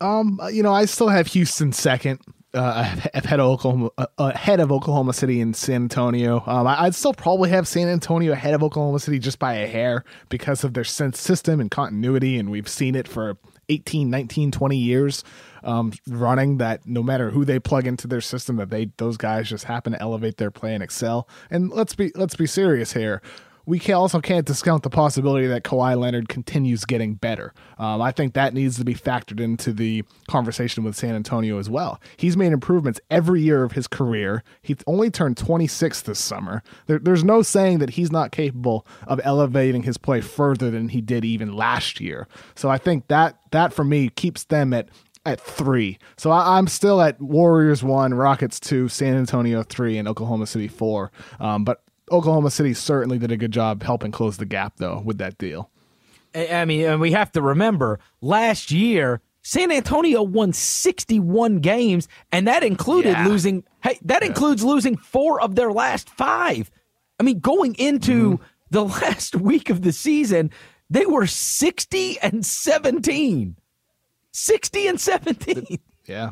[0.00, 2.20] Um, you know, I still have Houston second.
[2.54, 6.42] Uh, ahead of Oklahoma, uh, ahead of Oklahoma City and San Antonio.
[6.46, 9.66] Um, I, I'd still probably have San Antonio ahead of Oklahoma City just by a
[9.66, 13.38] hair because of their sense system and continuity, and we've seen it for
[13.72, 15.24] 18, 19, 20 years
[15.62, 16.58] um, running.
[16.58, 19.92] That no matter who they plug into their system, that they those guys just happen
[19.92, 21.28] to elevate their play and excel.
[21.50, 23.22] And let's be let's be serious here.
[23.66, 27.52] We can also can't discount the possibility that Kawhi Leonard continues getting better.
[27.78, 31.70] Um, I think that needs to be factored into the conversation with San Antonio as
[31.70, 32.00] well.
[32.16, 34.42] He's made improvements every year of his career.
[34.62, 36.62] He only turned 26 this summer.
[36.86, 41.00] There, there's no saying that he's not capable of elevating his play further than he
[41.00, 42.26] did even last year.
[42.54, 44.88] So I think that that for me keeps them at
[45.24, 45.98] at three.
[46.16, 50.68] So I, am still at Warriors one, Rockets two, San Antonio three, and Oklahoma City
[50.68, 51.12] four.
[51.38, 55.18] Um, but Oklahoma City certainly did a good job helping close the gap, though, with
[55.18, 55.70] that deal.
[56.34, 62.46] I mean, and we have to remember last year, San Antonio won 61 games, and
[62.46, 63.26] that included yeah.
[63.26, 63.64] losing.
[63.82, 64.28] Hey, that yeah.
[64.28, 66.70] includes losing four of their last five.
[67.18, 68.44] I mean, going into mm-hmm.
[68.70, 70.50] the last week of the season,
[70.88, 73.56] they were 60 and 17.
[74.32, 75.78] 60 and 17.
[76.06, 76.30] Yeah.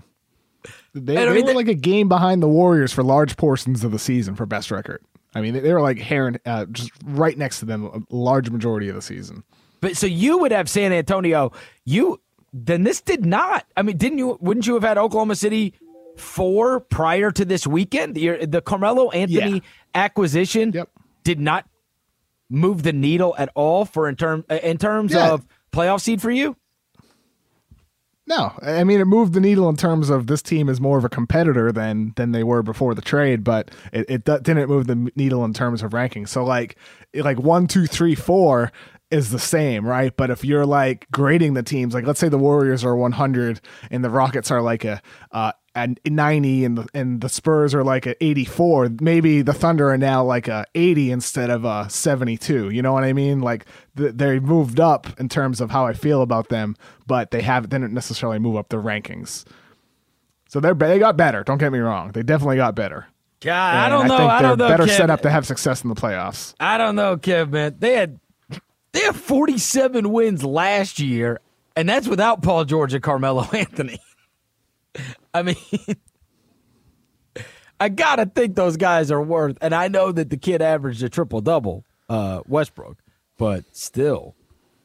[0.94, 3.92] They, they I mean, were like a game behind the Warriors for large portions of
[3.92, 5.02] the season for best record.
[5.34, 8.88] I mean, they were like Heron, uh, just right next to them a large majority
[8.88, 9.44] of the season.
[9.80, 11.52] But so you would have San Antonio.
[11.84, 12.20] You
[12.52, 13.64] then this did not.
[13.76, 14.38] I mean, didn't you?
[14.40, 15.74] Wouldn't you have had Oklahoma City
[16.16, 18.14] four prior to this weekend?
[18.14, 19.60] The, the Carmelo Anthony yeah.
[19.94, 20.90] acquisition yep.
[21.22, 21.66] did not
[22.48, 25.30] move the needle at all for in term in terms yeah.
[25.30, 26.56] of playoff seed for you.
[28.30, 31.04] No, I mean it moved the needle in terms of this team is more of
[31.04, 35.10] a competitor than than they were before the trade, but it, it didn't move the
[35.16, 36.26] needle in terms of ranking.
[36.26, 36.76] So like
[37.12, 38.70] like one, two, three, four
[39.10, 40.16] is the same, right?
[40.16, 44.04] But if you're like grading the teams, like let's say the Warriors are 100 and
[44.04, 48.06] the Rockets are like a uh, at 90 and the, and the Spurs are like
[48.06, 52.70] a 84, maybe the Thunder are now like a 80 instead of a 72.
[52.70, 53.40] You know what I mean?
[53.40, 57.42] Like th- they moved up in terms of how I feel about them, but they
[57.42, 59.44] have they didn't necessarily move up their rankings.
[60.48, 61.44] So they're they got better.
[61.44, 63.06] Don't get me wrong; they definitely got better.
[63.40, 64.14] God, and I don't know.
[64.14, 64.68] I, think I don't know.
[64.68, 64.96] Better Kev.
[64.96, 66.54] set up to have success in the playoffs.
[66.58, 67.50] I don't know, Kev.
[67.50, 68.18] Man, they had
[68.92, 71.40] they had 47 wins last year,
[71.76, 74.00] and that's without Paul George and Carmelo Anthony.
[75.34, 75.56] I mean,
[77.78, 79.56] I gotta think those guys are worth.
[79.60, 83.02] And I know that the kid averaged a triple double, uh, Westbrook,
[83.38, 84.34] but still,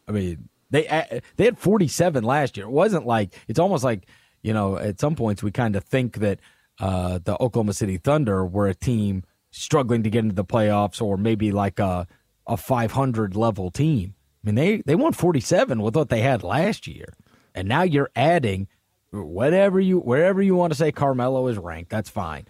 [0.08, 2.66] I mean, they they had 47 last year.
[2.66, 4.08] It wasn't like it's almost like
[4.42, 6.40] you know at some points we kind of think that
[6.80, 11.18] uh, the Oklahoma City Thunder were a team struggling to get into the playoffs, or
[11.18, 12.08] maybe like a
[12.48, 14.16] a 500 level team.
[14.44, 17.14] I mean, they they won 47 with what they had last year,
[17.54, 18.68] and now you're adding
[19.12, 22.46] whatever you wherever you want to say Carmelo is ranked, that's fine.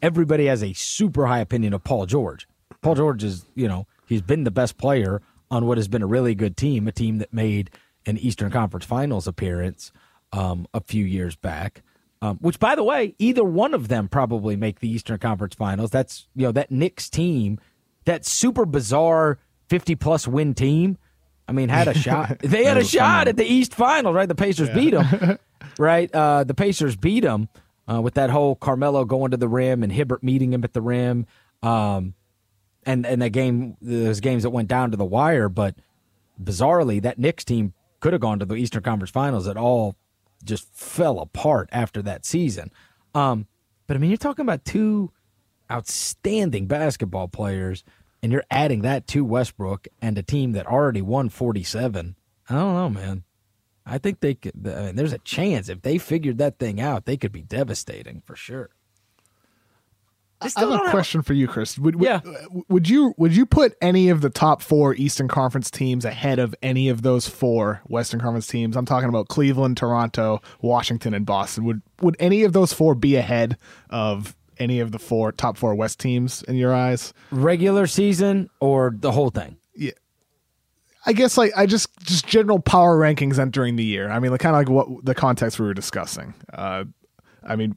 [0.00, 2.46] Everybody has a super high opinion of Paul George.
[2.82, 6.06] Paul George is, you know, he's been the best player on what has been a
[6.06, 7.70] really good team, a team that made
[8.06, 9.92] an Eastern Conference Finals appearance
[10.32, 11.82] um, a few years back.
[12.20, 15.90] Um, which, by the way, either one of them probably make the Eastern Conference Finals.
[15.90, 17.60] That's you know that Knicks team,
[18.06, 20.98] that super bizarre fifty plus win team.
[21.48, 22.38] I mean, had a shot.
[22.40, 24.28] They had a shot at the East Finals, right?
[24.28, 24.74] The Pacers yeah.
[24.74, 25.38] beat them.
[25.78, 26.14] right?
[26.14, 27.48] Uh, the Pacers beat them
[27.90, 30.82] uh, with that whole Carmelo going to the rim and Hibbert meeting him at the
[30.82, 31.26] rim.
[31.62, 32.14] Um,
[32.84, 35.48] and and that game, those games that went down to the wire.
[35.48, 35.74] But
[36.42, 39.46] bizarrely, that Knicks team could have gone to the Eastern Conference Finals.
[39.46, 39.96] It all
[40.44, 42.70] just fell apart after that season.
[43.14, 43.46] Um,
[43.86, 45.10] but I mean, you're talking about two
[45.70, 47.84] outstanding basketball players,
[48.22, 52.16] and you're adding that to Westbrook and a team that already won 47.
[52.48, 53.24] I don't know, man.
[53.86, 54.52] I think they could.
[54.66, 58.22] I mean, there's a chance if they figured that thing out, they could be devastating
[58.24, 58.70] for sure.
[60.40, 61.78] I have a question for you, Chris.
[61.78, 62.20] Would, yeah.
[62.24, 66.38] Would, would you would you put any of the top four Eastern Conference teams ahead
[66.38, 68.76] of any of those four Western Conference teams?
[68.76, 71.64] I'm talking about Cleveland, Toronto, Washington, and Boston.
[71.64, 73.56] Would would any of those four be ahead
[73.90, 77.12] of any of the four top four West teams in your eyes?
[77.30, 79.56] Regular season or the whole thing?
[79.74, 79.92] Yeah.
[81.06, 84.10] I guess like I just just general power rankings entering the year.
[84.10, 86.34] I mean, like kind of like what the context we were discussing.
[86.52, 86.84] Uh,
[87.42, 87.76] I mean,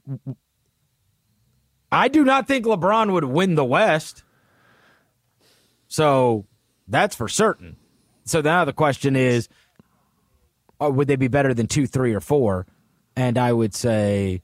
[1.90, 4.22] I do not think LeBron would win the West.
[5.88, 6.46] So
[6.88, 7.76] that's for certain.
[8.24, 9.48] So now the question is,
[10.80, 12.66] uh, would they be better than two, three, or four?
[13.14, 14.42] And I would say,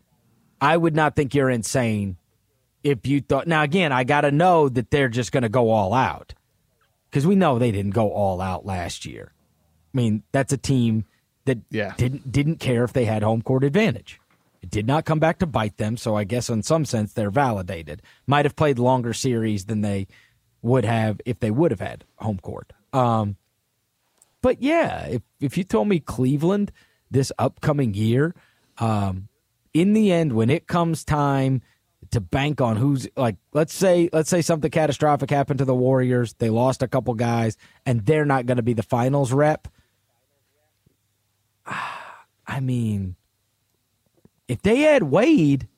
[0.60, 2.16] I would not think you're insane
[2.82, 3.46] if you thought.
[3.46, 6.34] Now again, I got to know that they're just going to go all out
[7.10, 9.32] because we know they didn't go all out last year.
[9.94, 11.04] I mean, that's a team
[11.44, 11.94] that yeah.
[11.96, 14.20] didn't didn't care if they had home court advantage.
[14.62, 17.30] It did not come back to bite them, so I guess in some sense they're
[17.30, 18.02] validated.
[18.26, 20.08] Might have played longer series than they
[20.62, 22.72] would have if they would have had home court.
[22.92, 23.36] Um,
[24.42, 26.72] but yeah, if if you told me Cleveland
[27.10, 28.34] this upcoming year,
[28.78, 29.28] um,
[29.72, 31.62] in the end, when it comes time
[32.10, 36.34] to bank on who's like let's say let's say something catastrophic happened to the Warriors,
[36.34, 37.56] they lost a couple guys
[37.86, 39.68] and they're not going to be the finals rep.
[42.46, 43.16] I mean,
[44.48, 45.68] if they had Wade,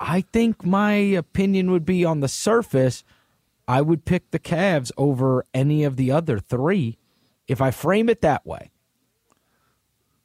[0.00, 3.04] I think my opinion would be on the surface,
[3.68, 6.98] I would pick the Cavs over any of the other three.
[7.48, 8.70] If I frame it that way,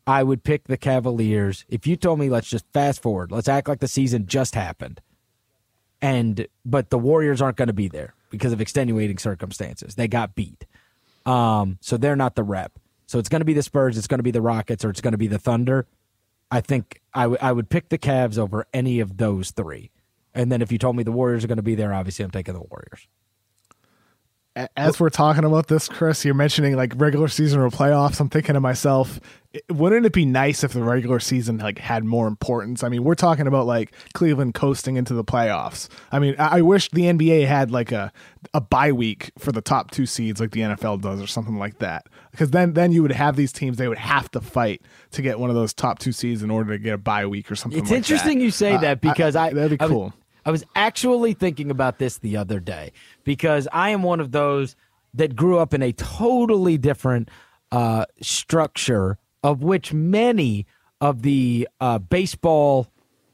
[0.06, 1.66] I would pick the Cavaliers.
[1.70, 5.02] If you told me, let's just fast forward, let's act like the season just happened,
[6.02, 9.96] and but the Warriors aren't going to be there because of extenuating circumstances.
[9.96, 10.66] They got beat,
[11.26, 12.74] um, so they're not the rep.
[13.08, 15.02] So it's going to be the Spurs, it's going to be the Rockets, or it's
[15.02, 15.86] going to be the Thunder.
[16.50, 19.92] I think I, w- I would pick the Cavs over any of those three.
[20.34, 22.32] And then if you told me the Warriors are going to be there, obviously I'm
[22.32, 23.08] taking the Warriors
[24.56, 28.20] as we're talking about this, Chris, you're mentioning like regular season or playoffs.
[28.20, 29.20] I'm thinking to myself,
[29.70, 32.84] wouldn't it be nice if the regular season like had more importance?
[32.84, 35.88] I mean, we're talking about like Cleveland coasting into the playoffs.
[36.12, 38.12] I mean, I, wish the NBA had like a
[38.54, 41.80] a bye week for the top two seeds, like the NFL does, or something like
[41.80, 42.08] that.
[42.32, 44.82] Because then then you would have these teams; they would have to fight
[45.12, 47.50] to get one of those top two seeds in order to get a bye week
[47.52, 47.80] or something.
[47.80, 48.46] It's like interesting that.
[48.46, 49.88] you say uh, that because I, I that'd be cool.
[49.88, 50.14] I was
[50.76, 52.92] actually thinking about this the other day
[53.24, 54.76] because I am one of those
[55.14, 57.30] that grew up in a totally different
[57.72, 60.66] uh, structure, of which many
[61.00, 62.88] of the uh, baseball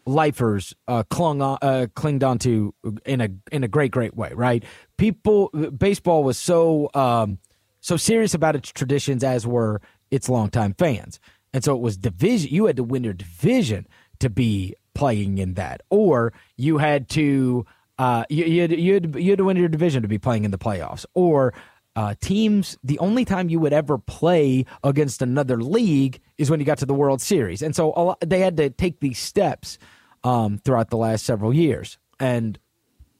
[0.06, 2.72] lifers uh, clung on, uh, clinged onto
[3.06, 4.32] in a in a great great way.
[4.34, 4.64] Right?
[4.98, 7.40] People, baseball was so um,
[7.82, 11.20] so serious about its traditions as were its longtime fans,
[11.54, 12.52] and so it was division.
[12.52, 13.88] You had to win your division
[14.20, 17.66] to be playing in that, or you had to
[18.00, 20.52] uh, you, you, had, you, had, you to win your division to be playing in
[20.52, 21.54] the playoffs, or
[21.96, 22.78] uh, teams.
[22.84, 26.86] The only time you would ever play against another league is when you got to
[26.86, 29.78] the World Series, and so lot, they had to take these steps
[30.24, 32.00] um, throughout the last several years.
[32.20, 32.58] And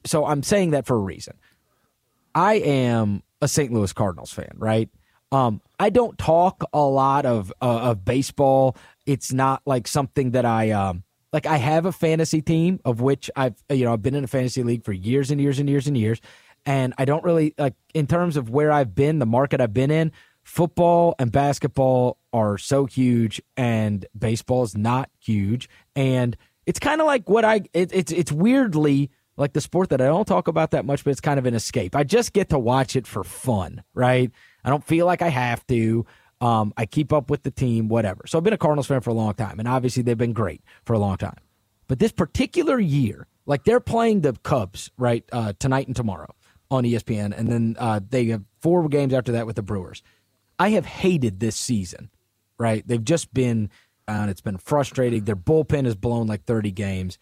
[0.04, 1.36] so I'm saying that for a reason.
[2.34, 3.72] I am a St.
[3.72, 4.90] Louis Cardinals fan, right?
[5.32, 8.78] Um, I don't talk a lot of uh, of baseball.
[9.06, 11.04] It's not like something that I um,
[11.34, 14.28] like I have a fantasy team of which I've you know I've been in a
[14.28, 16.22] fantasy league for years and years and years and years,
[16.66, 19.92] and I don't really like in terms of where I've been, the market I've been
[19.92, 20.12] in.
[20.44, 27.08] Football and basketball are so huge, and baseball is not huge, and it's kind of
[27.08, 30.72] like what I it, it's it's weirdly like the sport that I don't talk about
[30.72, 31.96] that much, but it's kind of an escape.
[31.96, 34.32] I just get to watch it for fun, right?
[34.64, 36.06] I don't feel like I have to.
[36.40, 38.28] Um, I keep up with the team, whatever.
[38.28, 40.62] So I've been a Cardinals fan for a long time, and obviously they've been great
[40.86, 41.38] for a long time.
[41.88, 46.34] But this particular year, like they're playing the Cubs right uh, tonight and tomorrow
[46.70, 50.04] on ESPN, and then uh, they have four games after that with the Brewers.
[50.60, 52.10] I have hated this season.
[52.60, 53.70] Right, they've just been,
[54.08, 55.26] uh, it's been frustrating.
[55.26, 57.20] Their bullpen has blown like thirty games,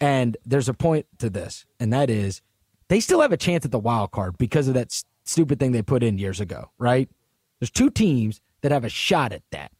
[0.00, 2.40] and there's a point to this, and that is
[2.86, 4.92] they still have a chance at the wild card because of that
[5.24, 6.70] stupid thing they put in years ago.
[6.78, 7.08] Right,
[7.60, 9.72] there's two teams that have a shot at that.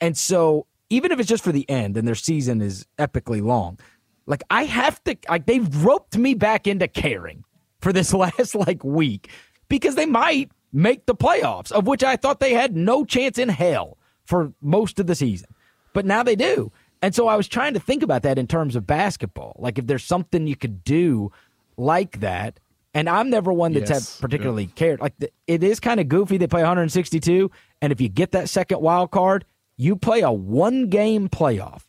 [0.00, 3.78] And so even if it's just for the end and their season is epically long,
[4.26, 7.44] like I have to like they've roped me back into caring
[7.80, 9.30] for this last like week
[9.68, 13.48] because they might make the playoffs, of which I thought they had no chance in
[13.48, 15.48] hell for most of the season.
[15.92, 16.70] But now they do.
[17.02, 19.56] And so I was trying to think about that in terms of basketball.
[19.58, 21.32] Like if there's something you could do
[21.76, 22.60] like that
[22.94, 24.70] and I'm never one that's yes, particularly yeah.
[24.74, 25.00] cared.
[25.00, 26.38] Like the, it is kind of goofy.
[26.38, 29.44] They play 162, and if you get that second wild card,
[29.76, 31.82] you play a one game playoff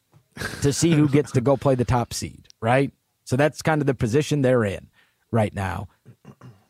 [0.61, 2.91] to see who gets to go play the top seed, right?
[3.25, 4.89] So that's kind of the position they're in
[5.31, 5.87] right now.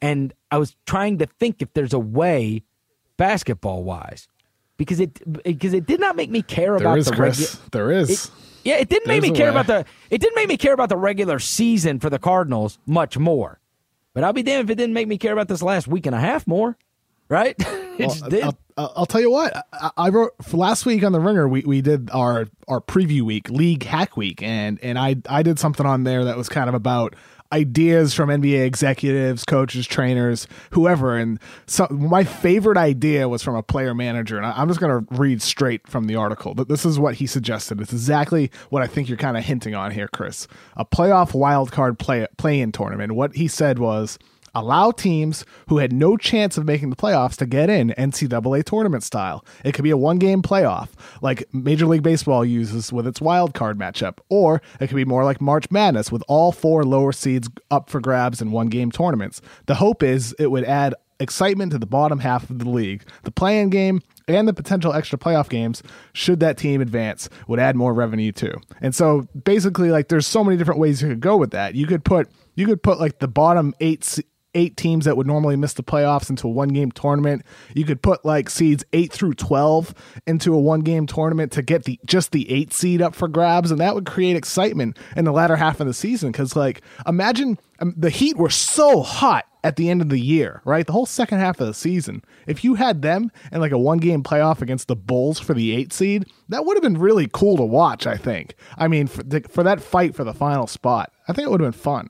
[0.02, 2.64] And I was trying to think if there's a way,
[3.18, 4.28] basketball wise,
[4.78, 7.50] because it because it did not make me care about is, the regular.
[7.72, 8.10] There is.
[8.10, 8.32] It,
[8.64, 9.60] yeah, it didn't There's make me care way.
[9.60, 9.86] about the.
[10.10, 13.60] It didn't make me care about the regular season for the Cardinals much more.
[14.14, 16.14] But I'll be damned if it didn't make me care about this last week and
[16.14, 16.78] a half more,
[17.30, 17.56] right?
[18.00, 18.18] well,
[18.78, 19.66] I'll, I'll, tell you what.
[19.72, 21.48] I, I wrote last week on the Ringer.
[21.48, 25.60] We, we did our our preview week, league hack week, and and I I did
[25.60, 27.16] something on there that was kind of about
[27.52, 31.18] ideas from NBA executives, coaches, trainers, whoever.
[31.18, 34.38] And so my favorite idea was from a player manager.
[34.38, 36.54] And I'm just going to read straight from the article.
[36.54, 37.82] But this is what he suggested.
[37.82, 40.48] It's exactly what I think you're kind of hinting on here, Chris.
[40.78, 43.14] A playoff wildcard play play in tournament.
[43.14, 44.18] What he said was
[44.54, 49.04] allow teams who had no chance of making the playoffs to get in NCAA tournament
[49.04, 49.46] style.
[49.64, 50.90] It could be a one game playoff,
[51.22, 55.24] like Major League Baseball uses with its wild card matchup, or it could be more
[55.24, 59.42] like March Madness with all four lower seeds up for grabs in one game tournaments.
[59.66, 63.04] The hope is it would add excitement to the bottom half of the league.
[63.24, 65.84] The play-in game and the potential extra playoff games,
[66.14, 68.54] should that team advance, would add more revenue too.
[68.82, 71.76] And so basically, like, there's so many different ways you could go with that.
[71.76, 74.20] You could put you could put like the bottom eight
[74.54, 77.44] eight teams that would normally miss the playoffs into a one game tournament.
[77.74, 79.94] You could put like seeds 8 through 12
[80.28, 83.72] into a one game tournament to get the just the 8 seed up for grabs
[83.72, 87.58] and that would create excitement in the latter half of the season cuz like imagine
[87.82, 90.86] um, the Heat were so hot at the end of the year, right?
[90.86, 92.24] The whole second half of the season.
[92.48, 95.76] If you had them in like a one game playoff against the Bulls for the
[95.76, 98.56] 8 seed, that would have been really cool to watch, I think.
[98.78, 101.12] I mean, for, for that fight for the final spot.
[101.28, 102.10] I think it would have been fun.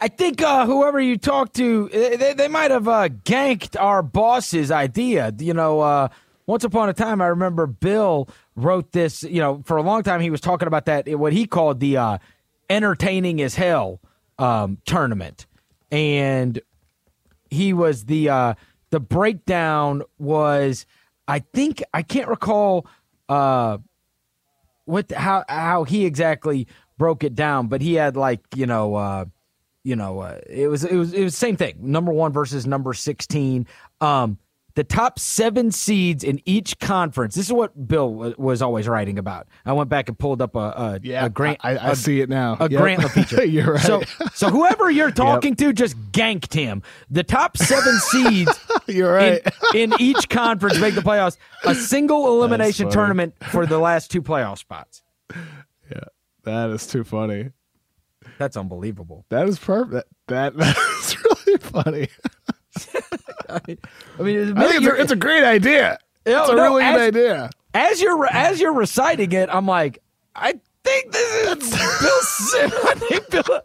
[0.00, 4.70] I think uh, whoever you talk to, they, they might have uh, ganked our boss's
[4.70, 5.32] idea.
[5.38, 6.08] You know, uh,
[6.46, 9.22] once upon a time, I remember Bill wrote this.
[9.22, 11.98] You know, for a long time, he was talking about that what he called the
[11.98, 12.18] uh,
[12.70, 14.00] entertaining as hell
[14.38, 15.46] um, tournament,
[15.90, 16.58] and
[17.50, 18.54] he was the uh,
[18.88, 20.86] the breakdown was.
[21.28, 22.86] I think I can't recall
[23.28, 23.78] uh,
[24.86, 29.28] what how how he exactly broke it down, but he had like you know
[29.90, 31.74] you know, uh, it was it was it was same thing.
[31.80, 33.66] Number one versus number sixteen.
[34.00, 34.38] Um,
[34.76, 37.34] the top seven seeds in each conference.
[37.34, 39.48] This is what Bill w- was always writing about.
[39.66, 41.58] I went back and pulled up a, a yeah, a grant.
[41.62, 42.56] I, I a, see it now.
[42.60, 42.80] A yep.
[42.80, 43.44] Grant feature.
[43.44, 43.82] you're right.
[43.82, 45.58] So, so whoever you're talking yep.
[45.58, 46.84] to just ganked him.
[47.10, 48.56] The top seven seeds.
[48.86, 49.42] you're right.
[49.74, 51.36] In, in, each conference make the playoffs.
[51.64, 55.02] A single elimination tournament for the last two playoff spots.
[55.90, 56.04] Yeah,
[56.44, 57.50] that is too funny.
[58.40, 59.26] That's unbelievable.
[59.28, 60.08] That is perfect.
[60.28, 62.08] That, that, is really funny.
[63.50, 63.78] I mean,
[64.18, 65.98] I, mean, I think it's a, it's a, great idea.
[66.24, 67.50] You know, it's a no, really as, good idea.
[67.74, 69.98] As you're as you're reciting it, I'm like,
[70.34, 71.70] I think this is
[72.00, 72.84] Bill Simmons.
[72.86, 73.60] I think Bill.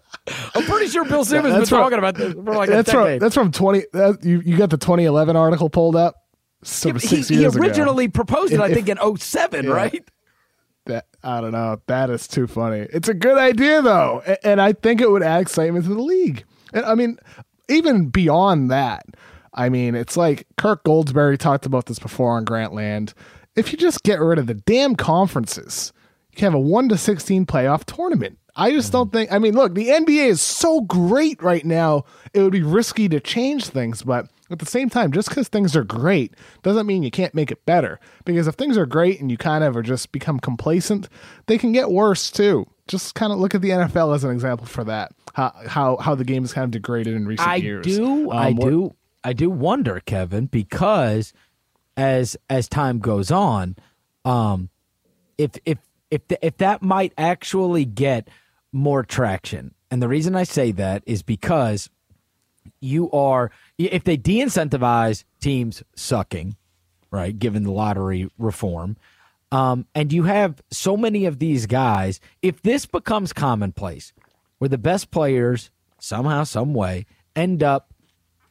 [0.55, 2.91] I'm pretty sure Bill Simmons has been from, talking about this for like that's a
[2.91, 3.11] decade.
[3.11, 3.85] From, that's from 20.
[3.93, 6.15] That, you you got the 2011 article pulled up.
[6.63, 8.11] So yeah, he, he, originally ago.
[8.11, 9.71] proposed it, if, I think, in 07, yeah.
[9.71, 10.09] right?
[10.85, 11.81] That I don't know.
[11.87, 12.87] That is too funny.
[12.91, 16.43] It's a good idea though, and I think it would add excitement to the league.
[16.73, 17.17] And I mean,
[17.69, 19.05] even beyond that,
[19.53, 23.13] I mean, it's like Kirk Goldsberry talked about this before on Grantland.
[23.55, 25.93] If you just get rid of the damn conferences,
[26.29, 28.37] you can have a one to sixteen playoff tournament.
[28.55, 29.31] I just don't think.
[29.31, 32.05] I mean, look, the NBA is so great right now.
[32.33, 35.75] It would be risky to change things, but at the same time, just because things
[35.75, 37.99] are great doesn't mean you can't make it better.
[38.25, 41.09] Because if things are great and you kind of are just become complacent,
[41.47, 42.67] they can get worse too.
[42.87, 45.11] Just kind of look at the NFL as an example for that.
[45.33, 47.85] How how how the game has kind of degraded in recent I years.
[47.85, 51.33] Do, um, I do I do wonder, Kevin, because
[51.97, 53.75] as as time goes on,
[54.23, 54.69] um,
[55.37, 55.79] if if
[56.11, 58.27] if the, if that might actually get
[58.71, 61.89] more traction, and the reason I say that is because
[62.79, 66.55] you are if they de-incentivize teams sucking,
[67.11, 67.37] right?
[67.37, 68.97] Given the lottery reform,
[69.51, 74.11] um, and you have so many of these guys, if this becomes commonplace,
[74.57, 77.05] where the best players somehow, some way,
[77.35, 77.93] end up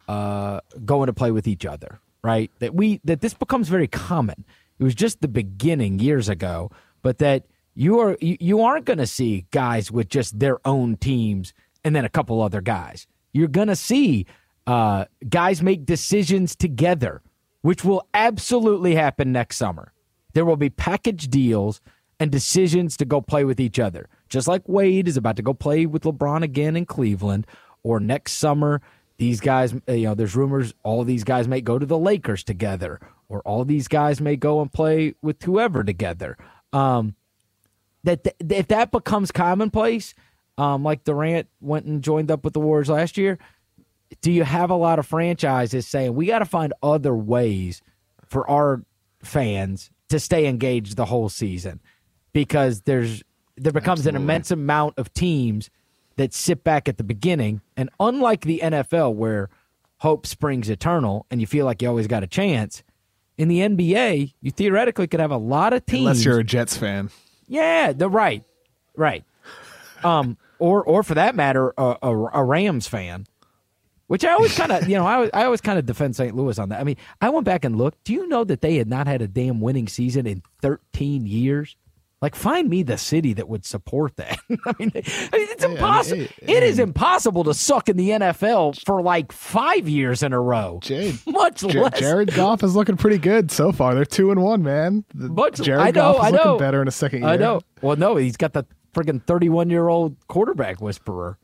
[0.09, 2.51] uh, going to play with each other, right?
[2.59, 4.45] That we that this becomes very common.
[4.79, 6.71] It was just the beginning years ago,
[7.03, 10.97] but that you are you, you aren't going to see guys with just their own
[10.97, 11.53] teams
[11.85, 13.07] and then a couple other guys.
[13.35, 14.25] You're going to see
[14.67, 17.21] uh, guys make decisions together,
[17.61, 19.93] which will absolutely happen next summer.
[20.33, 21.83] There will be package deals
[22.19, 24.09] and decisions to go play with each other.
[24.29, 27.47] Just like Wade is about to go play with LeBron again in Cleveland,
[27.83, 28.81] or next summer,
[29.19, 33.01] these guys, you know, there's rumors all these guys may go to the Lakers together,
[33.29, 36.37] or all these guys may go and play with whoever together.
[36.73, 37.15] Um,
[38.05, 40.15] that th- if that becomes commonplace,
[40.59, 43.39] um, like Durant went and joined up with the Warriors last year,
[44.21, 47.83] do you have a lot of franchises saying we got to find other ways
[48.27, 48.83] for our
[49.23, 51.81] fans to stay engaged the whole season
[52.33, 53.23] because there's
[53.57, 54.19] there becomes Absolutely.
[54.19, 55.71] an immense amount of teams
[56.17, 57.61] that sit back at the beginning.
[57.77, 59.49] And unlike the NFL where
[59.99, 62.83] hope springs eternal and you feel like you always got a chance
[63.39, 66.77] in the NBA you theoretically could have a lot of teams unless you're a Jets
[66.77, 67.11] fan.
[67.49, 68.45] Yeah the right
[68.97, 69.25] right.
[70.03, 73.27] Um or or for that matter a, a, a Rams fan
[74.07, 76.35] which I always kind of, you know, I, I always kind of defend St.
[76.35, 76.81] Louis on that.
[76.81, 78.05] I mean, I went back and looked.
[78.05, 81.77] Do you know that they had not had a damn winning season in 13 years?
[82.23, 84.39] Like, find me the city that would support that.
[84.67, 86.23] I, mean, it's impossible.
[86.23, 90.23] I mean, it, it is impossible to suck in the NFL for like five years
[90.23, 90.79] in a row.
[90.81, 91.99] Jade, much J- less.
[91.99, 93.95] Jared Goff is looking pretty good so far.
[93.95, 95.05] They're two and one, man.
[95.13, 96.37] Much, Jared I know, Goff is I know.
[96.37, 97.29] looking better in a second year.
[97.29, 97.61] I know.
[97.83, 98.65] Well, no, he's got the
[98.95, 101.39] friggin' 31 year old quarterback whisperer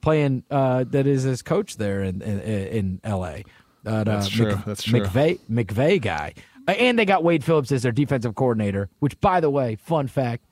[0.00, 3.44] playing uh, that is his coach there in in, in L.A.
[3.84, 4.58] that uh, That's true.
[4.66, 5.00] That's true.
[5.00, 6.34] McVay McVay guy,
[6.68, 8.88] Uh, and they got Wade Phillips as their defensive coordinator.
[8.98, 10.44] Which, by the way, fun fact: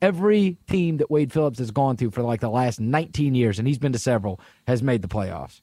[0.00, 3.66] every team that Wade Phillips has gone to for like the last 19 years, and
[3.66, 5.60] he's been to several, has made the playoffs.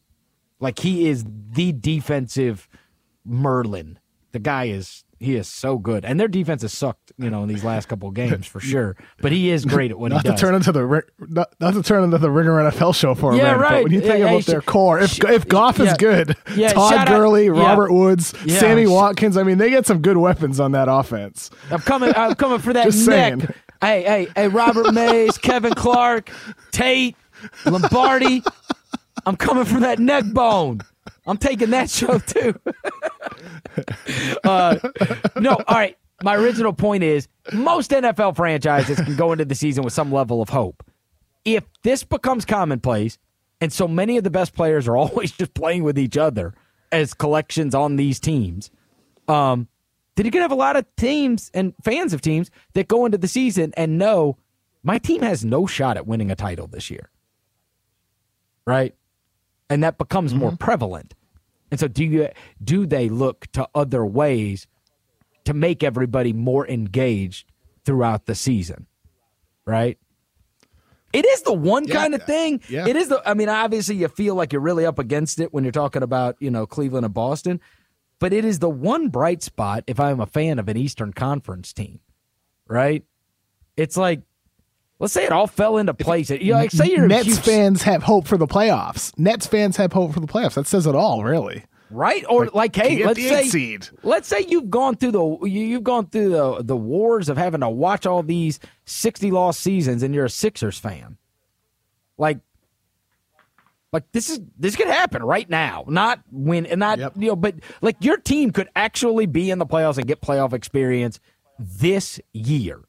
[0.59, 2.67] Like he is the defensive
[3.25, 3.99] Merlin.
[4.31, 7.49] The guy is he is so good, and their defense has sucked, you know, in
[7.49, 8.95] these last couple of games for sure.
[9.21, 11.83] But he is great at what not he to turn into the not, not to
[11.83, 13.69] turn into the Ringer NFL show for a Yeah, minute, right.
[13.71, 15.85] but when you think Hey, about sh- their core, if sh- if Goff yeah.
[15.91, 17.51] is good, Yeah, Todd out- Gurley, yeah.
[17.51, 18.59] Robert Woods, Yeah.
[18.59, 21.49] Sammy Sh- Watkins, I mean, they get some good weapons on that offense.
[21.69, 22.13] I'm coming.
[22.15, 23.39] I'm coming for that Just neck.
[23.39, 23.53] saying.
[23.81, 24.47] Hey, hey, hey!
[24.49, 26.31] Robert Mays, Kevin Clark,
[26.71, 27.15] Tate,
[27.65, 28.43] Lombardi.
[29.25, 30.79] I'm coming for that neck bone.
[31.25, 32.53] I'm taking that show too.
[34.43, 34.77] uh,
[35.39, 35.97] no, all right.
[36.21, 40.41] My original point is most NFL franchises can go into the season with some level
[40.41, 40.83] of hope.
[41.45, 43.17] If this becomes commonplace,
[43.61, 46.53] and so many of the best players are always just playing with each other
[46.91, 48.71] as collections on these teams,
[49.27, 49.67] um,
[50.15, 53.17] then you're gonna have a lot of teams and fans of teams that go into
[53.17, 54.37] the season and know
[54.83, 57.09] my team has no shot at winning a title this year.
[58.65, 58.95] Right?
[59.69, 60.57] And that becomes more mm-hmm.
[60.57, 61.13] prevalent.
[61.71, 62.29] And so do you
[62.63, 64.67] do they look to other ways
[65.45, 67.51] to make everybody more engaged
[67.85, 68.87] throughout the season?
[69.65, 69.97] Right?
[71.13, 72.61] It is the one Yeah, kind of thing.
[72.69, 72.87] yeah.
[72.87, 75.63] It is the I mean, obviously you feel like you're really up against it when
[75.63, 77.59] you're talking about, you know, Cleveland and Boston,
[78.19, 81.73] but it is the one bright spot if I'm a fan of an Eastern Conference
[81.73, 81.99] team.
[82.67, 83.03] Right?
[83.77, 84.21] It's like
[84.99, 86.29] let's say it all fell into place.
[86.29, 89.17] You know, like say you're Nets huge- fans have hope for the playoffs.
[89.17, 90.53] Nets fans have hope for the playoffs.
[90.55, 91.63] That says it all, really.
[91.89, 92.23] right?
[92.29, 93.87] Or like, hey, Get let's say seed.
[94.03, 97.61] let's say you've gone through the you- you've gone through the the wars of having
[97.61, 101.17] to watch all these sixty loss seasons, and you're a Sixers fan.
[102.17, 102.39] Like,
[103.91, 105.83] like this is this could happen right now.
[105.87, 107.13] Not when and not Yep.
[107.15, 110.53] you know, but like your team could actually be in the playoffs and get playoff
[110.53, 111.19] experience
[111.57, 112.81] this year.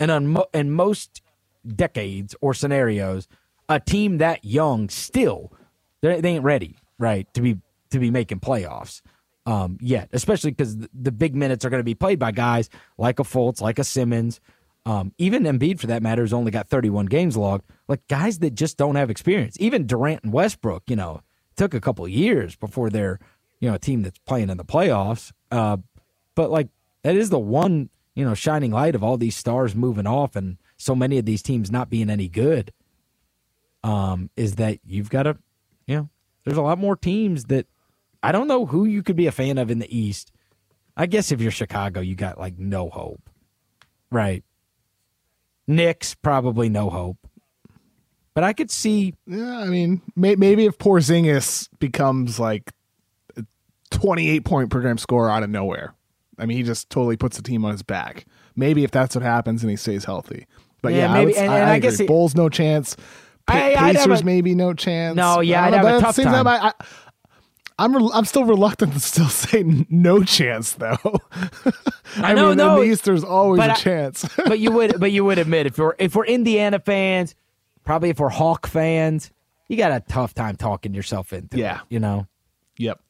[0.00, 1.22] And on mo- in most
[1.66, 3.28] decades or scenarios,
[3.68, 5.52] a team that young still
[6.00, 7.58] they ain't ready, right, to be
[7.90, 9.02] to be making playoffs
[9.46, 10.08] um, yet.
[10.12, 13.22] Especially because the, the big minutes are going to be played by guys like a
[13.22, 14.40] Fultz, like a Simmons,
[14.84, 17.64] um, even Embiid for that matter, has only got 31 games logged.
[17.86, 19.56] Like guys that just don't have experience.
[19.60, 21.22] Even Durant and Westbrook, you know,
[21.56, 23.20] took a couple years before they're
[23.60, 25.32] you know a team that's playing in the playoffs.
[25.50, 25.76] Uh,
[26.34, 26.68] but like
[27.04, 30.56] that is the one you know shining light of all these stars moving off and
[30.82, 32.72] so many of these teams not being any good
[33.84, 35.36] um is that you've got to
[35.86, 36.08] you know
[36.44, 37.66] there's a lot more teams that
[38.22, 40.32] i don't know who you could be a fan of in the east
[40.96, 43.30] i guess if you're chicago you got like no hope
[44.10, 44.44] right
[45.68, 47.18] Knicks probably no hope
[48.34, 52.72] but i could see Yeah, I mean, may, maybe if Porzingis becomes like
[53.36, 53.44] a
[53.90, 55.94] 28 point per game scorer out of nowhere.
[56.38, 58.24] I mean, he just totally puts the team on his back.
[58.56, 60.46] Maybe if that's what happens and he stays healthy.
[60.82, 62.48] But Yeah, yeah, maybe- I, would, and- I, and I I guess he- Bulls no
[62.48, 62.96] chance.
[63.46, 65.16] Pa- I- Pacers a- maybe no chance.
[65.16, 66.46] No, yeah, I I'd have a at tough same time.
[66.46, 66.72] I, I,
[67.78, 70.96] I'm re- I'm still reluctant to still say no chance though.
[72.16, 74.24] I, know, mean, no, in the East there's always a chance.
[74.46, 77.34] but you would but you would admit if we're if we're Indiana fans,
[77.84, 79.30] probably if we're Hawk fans,
[79.68, 81.76] you got a tough time talking yourself into Yeah.
[81.76, 82.26] it, you know.
[82.76, 83.00] yep.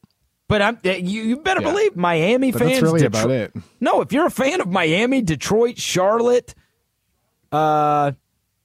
[0.47, 1.69] But I'm eh, you you better Yeah.
[1.71, 2.71] believe Miami But fans.
[2.71, 3.53] that's really about it.
[3.79, 6.55] No, if you're a fan of Miami, Detroit, Charlotte,
[7.53, 8.11] uh,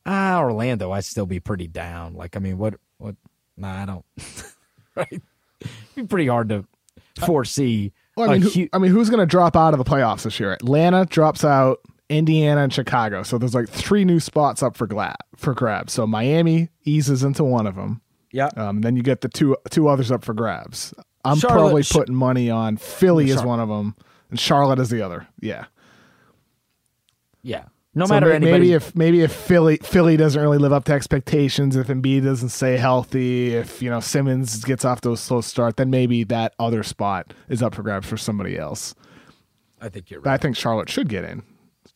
[0.07, 2.15] ah, Orlando, I'd still be pretty down.
[2.15, 3.15] Like, I mean, what what?
[3.57, 4.05] Nah, I don't.
[4.95, 5.23] right,
[5.61, 6.65] It'd be pretty hard to
[7.25, 7.93] foresee.
[8.17, 10.23] Well, I mean, a who, I mean, who's going to drop out of the playoffs
[10.23, 10.53] this year?
[10.53, 13.23] Atlanta drops out, Indiana and Chicago.
[13.23, 15.93] So there's like three new spots up for gla- for grabs.
[15.93, 18.01] So Miami eases into one of them.
[18.33, 20.95] yeah, Um, then you get the two two others up for grabs.
[21.25, 23.95] I'm Charlotte- probably putting money on Philly is one of them,
[24.31, 25.27] and Charlotte is the other.
[25.41, 25.67] Yeah.
[27.43, 27.65] yeah.
[27.99, 28.53] No So matter may- anybody.
[28.53, 32.51] maybe if maybe if Philly Philly doesn't really live up to expectations, if Embiid doesn't
[32.51, 36.55] stay healthy, if you know Simmons gets off to a slow start, then maybe that
[36.59, 38.95] other spot is up for grabs for somebody else.
[39.81, 40.35] I think you're But right.
[40.35, 41.43] I think Charlotte should get in.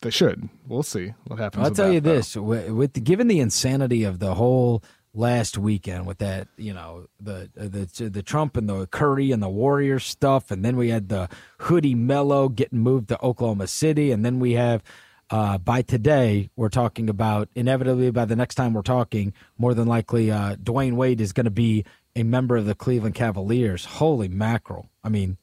[0.01, 0.49] They should.
[0.67, 1.63] We'll see what happens.
[1.63, 2.15] I'll with tell that, you though.
[2.15, 4.83] this: with, with the, given the insanity of the whole
[5.13, 9.41] last weekend, with that, you know, the uh, the the Trump and the Curry and
[9.41, 11.29] the Warriors stuff, and then we had the
[11.59, 14.83] Hoodie Melo getting moved to Oklahoma City, and then we have.
[15.29, 19.87] Uh, by today, we're talking about inevitably by the next time we're talking, more than
[19.87, 23.85] likely, uh, Dwyane Wade is going to be a member of the Cleveland Cavaliers.
[23.85, 24.89] Holy mackerel!
[25.03, 25.37] I mean,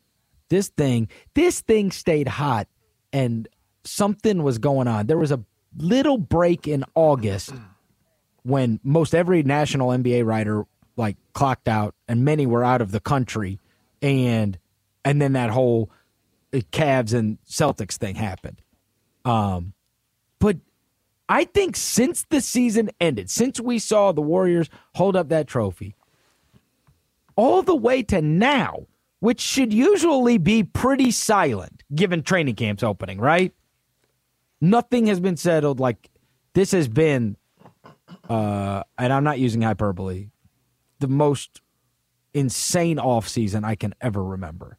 [0.49, 2.69] this thing this thing stayed hot
[3.13, 3.49] and
[3.85, 5.43] something was going on there was a
[5.79, 7.55] little break in august
[8.43, 10.67] when most every national nba writer
[10.97, 13.59] like clocked out and many were out of the country
[14.03, 14.59] and
[15.05, 15.91] and then that whole
[16.53, 18.61] uh, Cavs and Celtics thing happened.
[19.25, 19.75] Um,
[20.39, 20.57] but
[21.29, 25.95] I think since the season ended, since we saw the Warriors hold up that trophy,
[27.37, 28.87] all the way to now,
[29.21, 33.55] which should usually be pretty silent given training camps opening, right?
[34.61, 35.79] Nothing has been settled.
[35.81, 36.11] Like
[36.55, 37.37] this has been,
[38.29, 40.31] uh, and I'm not using hyperbole,
[40.99, 41.61] the most
[42.35, 44.79] insane off season I can ever remember.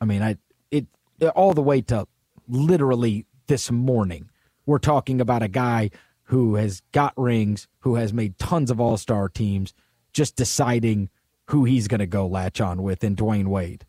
[0.00, 0.36] I mean, I
[0.70, 0.86] it
[1.34, 2.06] all the way to
[2.50, 4.30] literally this morning.
[4.66, 5.90] We're talking about a guy
[6.24, 9.74] who has got rings, who has made tons of all star teams,
[10.12, 11.08] just deciding
[11.46, 13.84] who he's going to go latch on with in Dwyane Wade.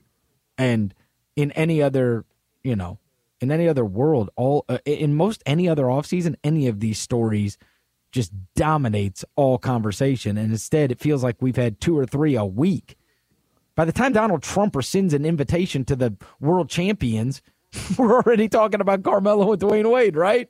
[0.58, 0.94] And
[1.36, 2.26] in any other,
[2.64, 2.98] you know,
[3.40, 7.58] in any other world, all uh, in most any other offseason, any of these stories
[8.12, 10.38] just dominates all conversation.
[10.38, 12.98] And instead, it feels like we've had two or three a week.
[13.76, 17.42] By the time Donald Trump rescinds an invitation to the world champions,
[17.98, 20.50] we're already talking about Carmelo and Dwyane Wade, right?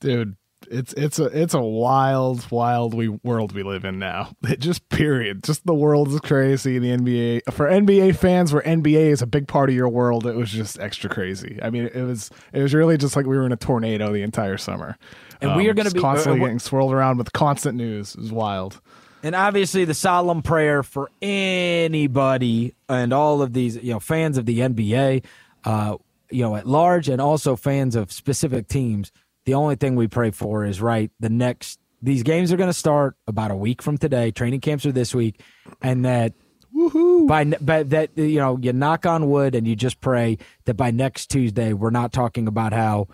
[0.00, 0.36] Dude,
[0.70, 4.32] it's it's a it's a wild, wild we world we live in now.
[4.48, 5.44] It just period.
[5.44, 6.76] Just the world is crazy.
[6.76, 10.26] In the NBA for NBA fans, where NBA is a big part of your world,
[10.26, 11.58] it was just extra crazy.
[11.62, 14.22] I mean, it was it was really just like we were in a tornado the
[14.22, 14.96] entire summer.
[15.40, 18.14] And we are going to be constantly uh, getting swirled around with constant news.
[18.14, 18.80] It was wild.
[19.22, 24.46] And obviously, the solemn prayer for anybody and all of these, you know, fans of
[24.46, 25.24] the NBA,
[25.64, 25.96] uh,
[26.30, 29.10] you know, at large, and also fans of specific teams.
[29.44, 31.10] The only thing we pray for is right.
[31.20, 34.30] The next these games are going to start about a week from today.
[34.30, 35.40] Training camps are this week,
[35.82, 36.34] and that
[36.74, 37.26] Woohoo.
[37.26, 40.90] by, by that you know you knock on wood and you just pray that by
[40.90, 43.08] next Tuesday we're not talking about how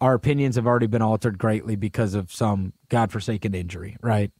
[0.00, 4.30] our opinions have already been altered greatly because of some godforsaken injury, right?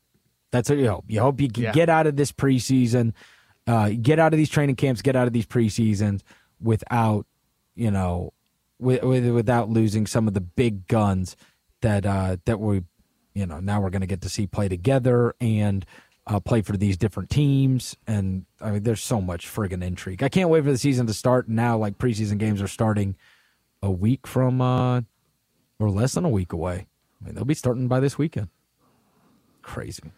[0.55, 1.05] That's what you hope.
[1.09, 1.73] You hope you can Yeah.
[1.73, 3.13] get out of this preseason,
[3.67, 6.21] uh, get out of these training camps, get out of these preseasons
[6.61, 7.27] without,
[7.75, 8.33] you know,
[8.79, 11.35] with, with, without losing some of the big guns
[11.81, 12.85] that uh, that we,
[13.35, 15.85] you know, now we're going to get to see play together and
[16.29, 17.97] uh, play for these different teams.
[18.07, 20.23] And I mean, there's so much friggin' intrigue.
[20.23, 21.49] I can't wait for the season to start.
[21.49, 23.17] Now, like preseason games are starting
[23.83, 25.01] a week from, uh,
[25.81, 26.87] or less than a week away.
[27.21, 28.51] I mean, they'll be starting by this weekend.
[29.63, 30.13] Crazy.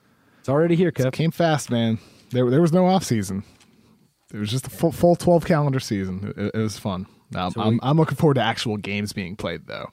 [0.47, 1.99] It's already here, It came fast, man.
[2.31, 3.43] There there was no off season.
[4.33, 6.33] It was just a full, full twelve calendar season.
[6.37, 7.07] It, it was fun.
[7.33, 9.89] Now, So I'm, we- I'm looking forward to actual games being played though.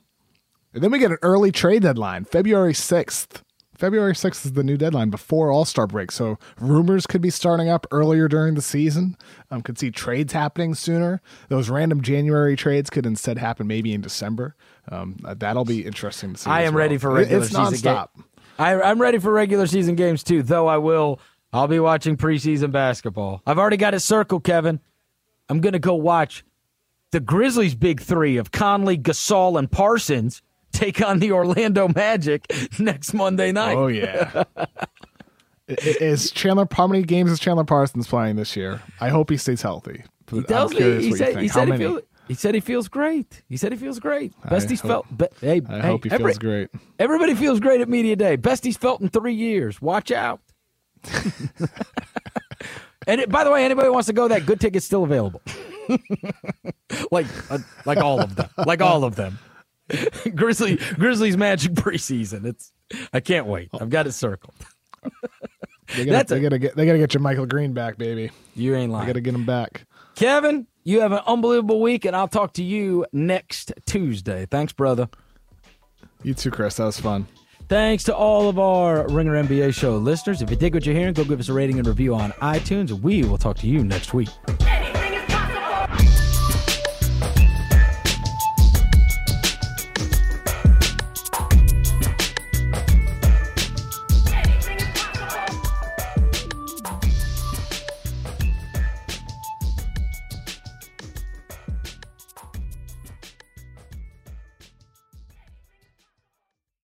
[0.71, 3.41] And then we get an early trade deadline, February sixth.
[3.75, 6.11] February sixth is the new deadline before All Star break.
[6.11, 9.17] So rumors could be starting up earlier during the season.
[9.49, 11.19] Um, could see trades happening sooner.
[11.49, 14.55] Those random January trades could instead happen maybe in December.
[14.91, 16.47] Um, uh, that'll be interesting to see.
[16.51, 16.83] I am well.
[16.83, 18.09] ready for It- regular it's season nonstop.
[18.15, 18.27] games.
[18.59, 20.43] I, I'm ready for regular season games too.
[20.43, 21.19] Though I will,
[21.51, 23.41] I'll be watching preseason basketball.
[23.45, 24.79] I've already got it circled, Kevin.
[25.49, 26.43] I'm gonna go watch
[27.11, 30.41] the Grizzlies' big three of Conley, Gasol, and Parsons
[30.71, 32.45] take on the Orlando Magic
[32.79, 33.75] next Monday night.
[33.75, 34.43] Oh yeah.
[35.67, 36.67] Is Chandler?
[36.71, 38.81] How many games is Chandler Parsons playing this year?
[38.99, 40.03] I hope he stays healthy.
[40.29, 41.83] he tells me he said he How said he, many?
[41.85, 43.43] feel, he said he feels great.
[43.49, 44.33] He said he feels great.
[44.49, 45.17] Best I he's hope- felt.
[45.17, 46.69] Be, hey, I hey, hope he every- feels great.
[46.99, 48.35] Everybody feels great at media day.
[48.35, 49.81] Best he's felt in three years.
[49.81, 50.39] Watch out.
[53.07, 55.41] and it, by the way, anybody wants to go, that good ticket's still available.
[57.11, 59.37] like, uh, like all of them, like all of them.
[60.35, 62.45] Grizzly, Grizzlies Magic preseason.
[62.45, 62.71] It's.
[63.11, 63.69] I can't wait.
[63.79, 64.55] I've got it circled.
[65.95, 68.31] They gotta, That's they a- gotta get they gotta get your JaMychal Green back, baby.
[68.55, 69.07] You ain't They lying.
[69.07, 69.85] gotta get him back.
[70.15, 74.45] Kevin, you have an unbelievable week, and I'll talk to you next Tuesday.
[74.49, 75.09] Thanks, brother.
[76.23, 76.75] You too, Chris.
[76.77, 77.27] That was fun.
[77.69, 80.41] Thanks to all of our Ringer NBA show listeners.
[80.41, 82.91] If you dig what you're hearing, go give us a rating and review on iTunes.
[82.91, 84.29] We will talk to you next week.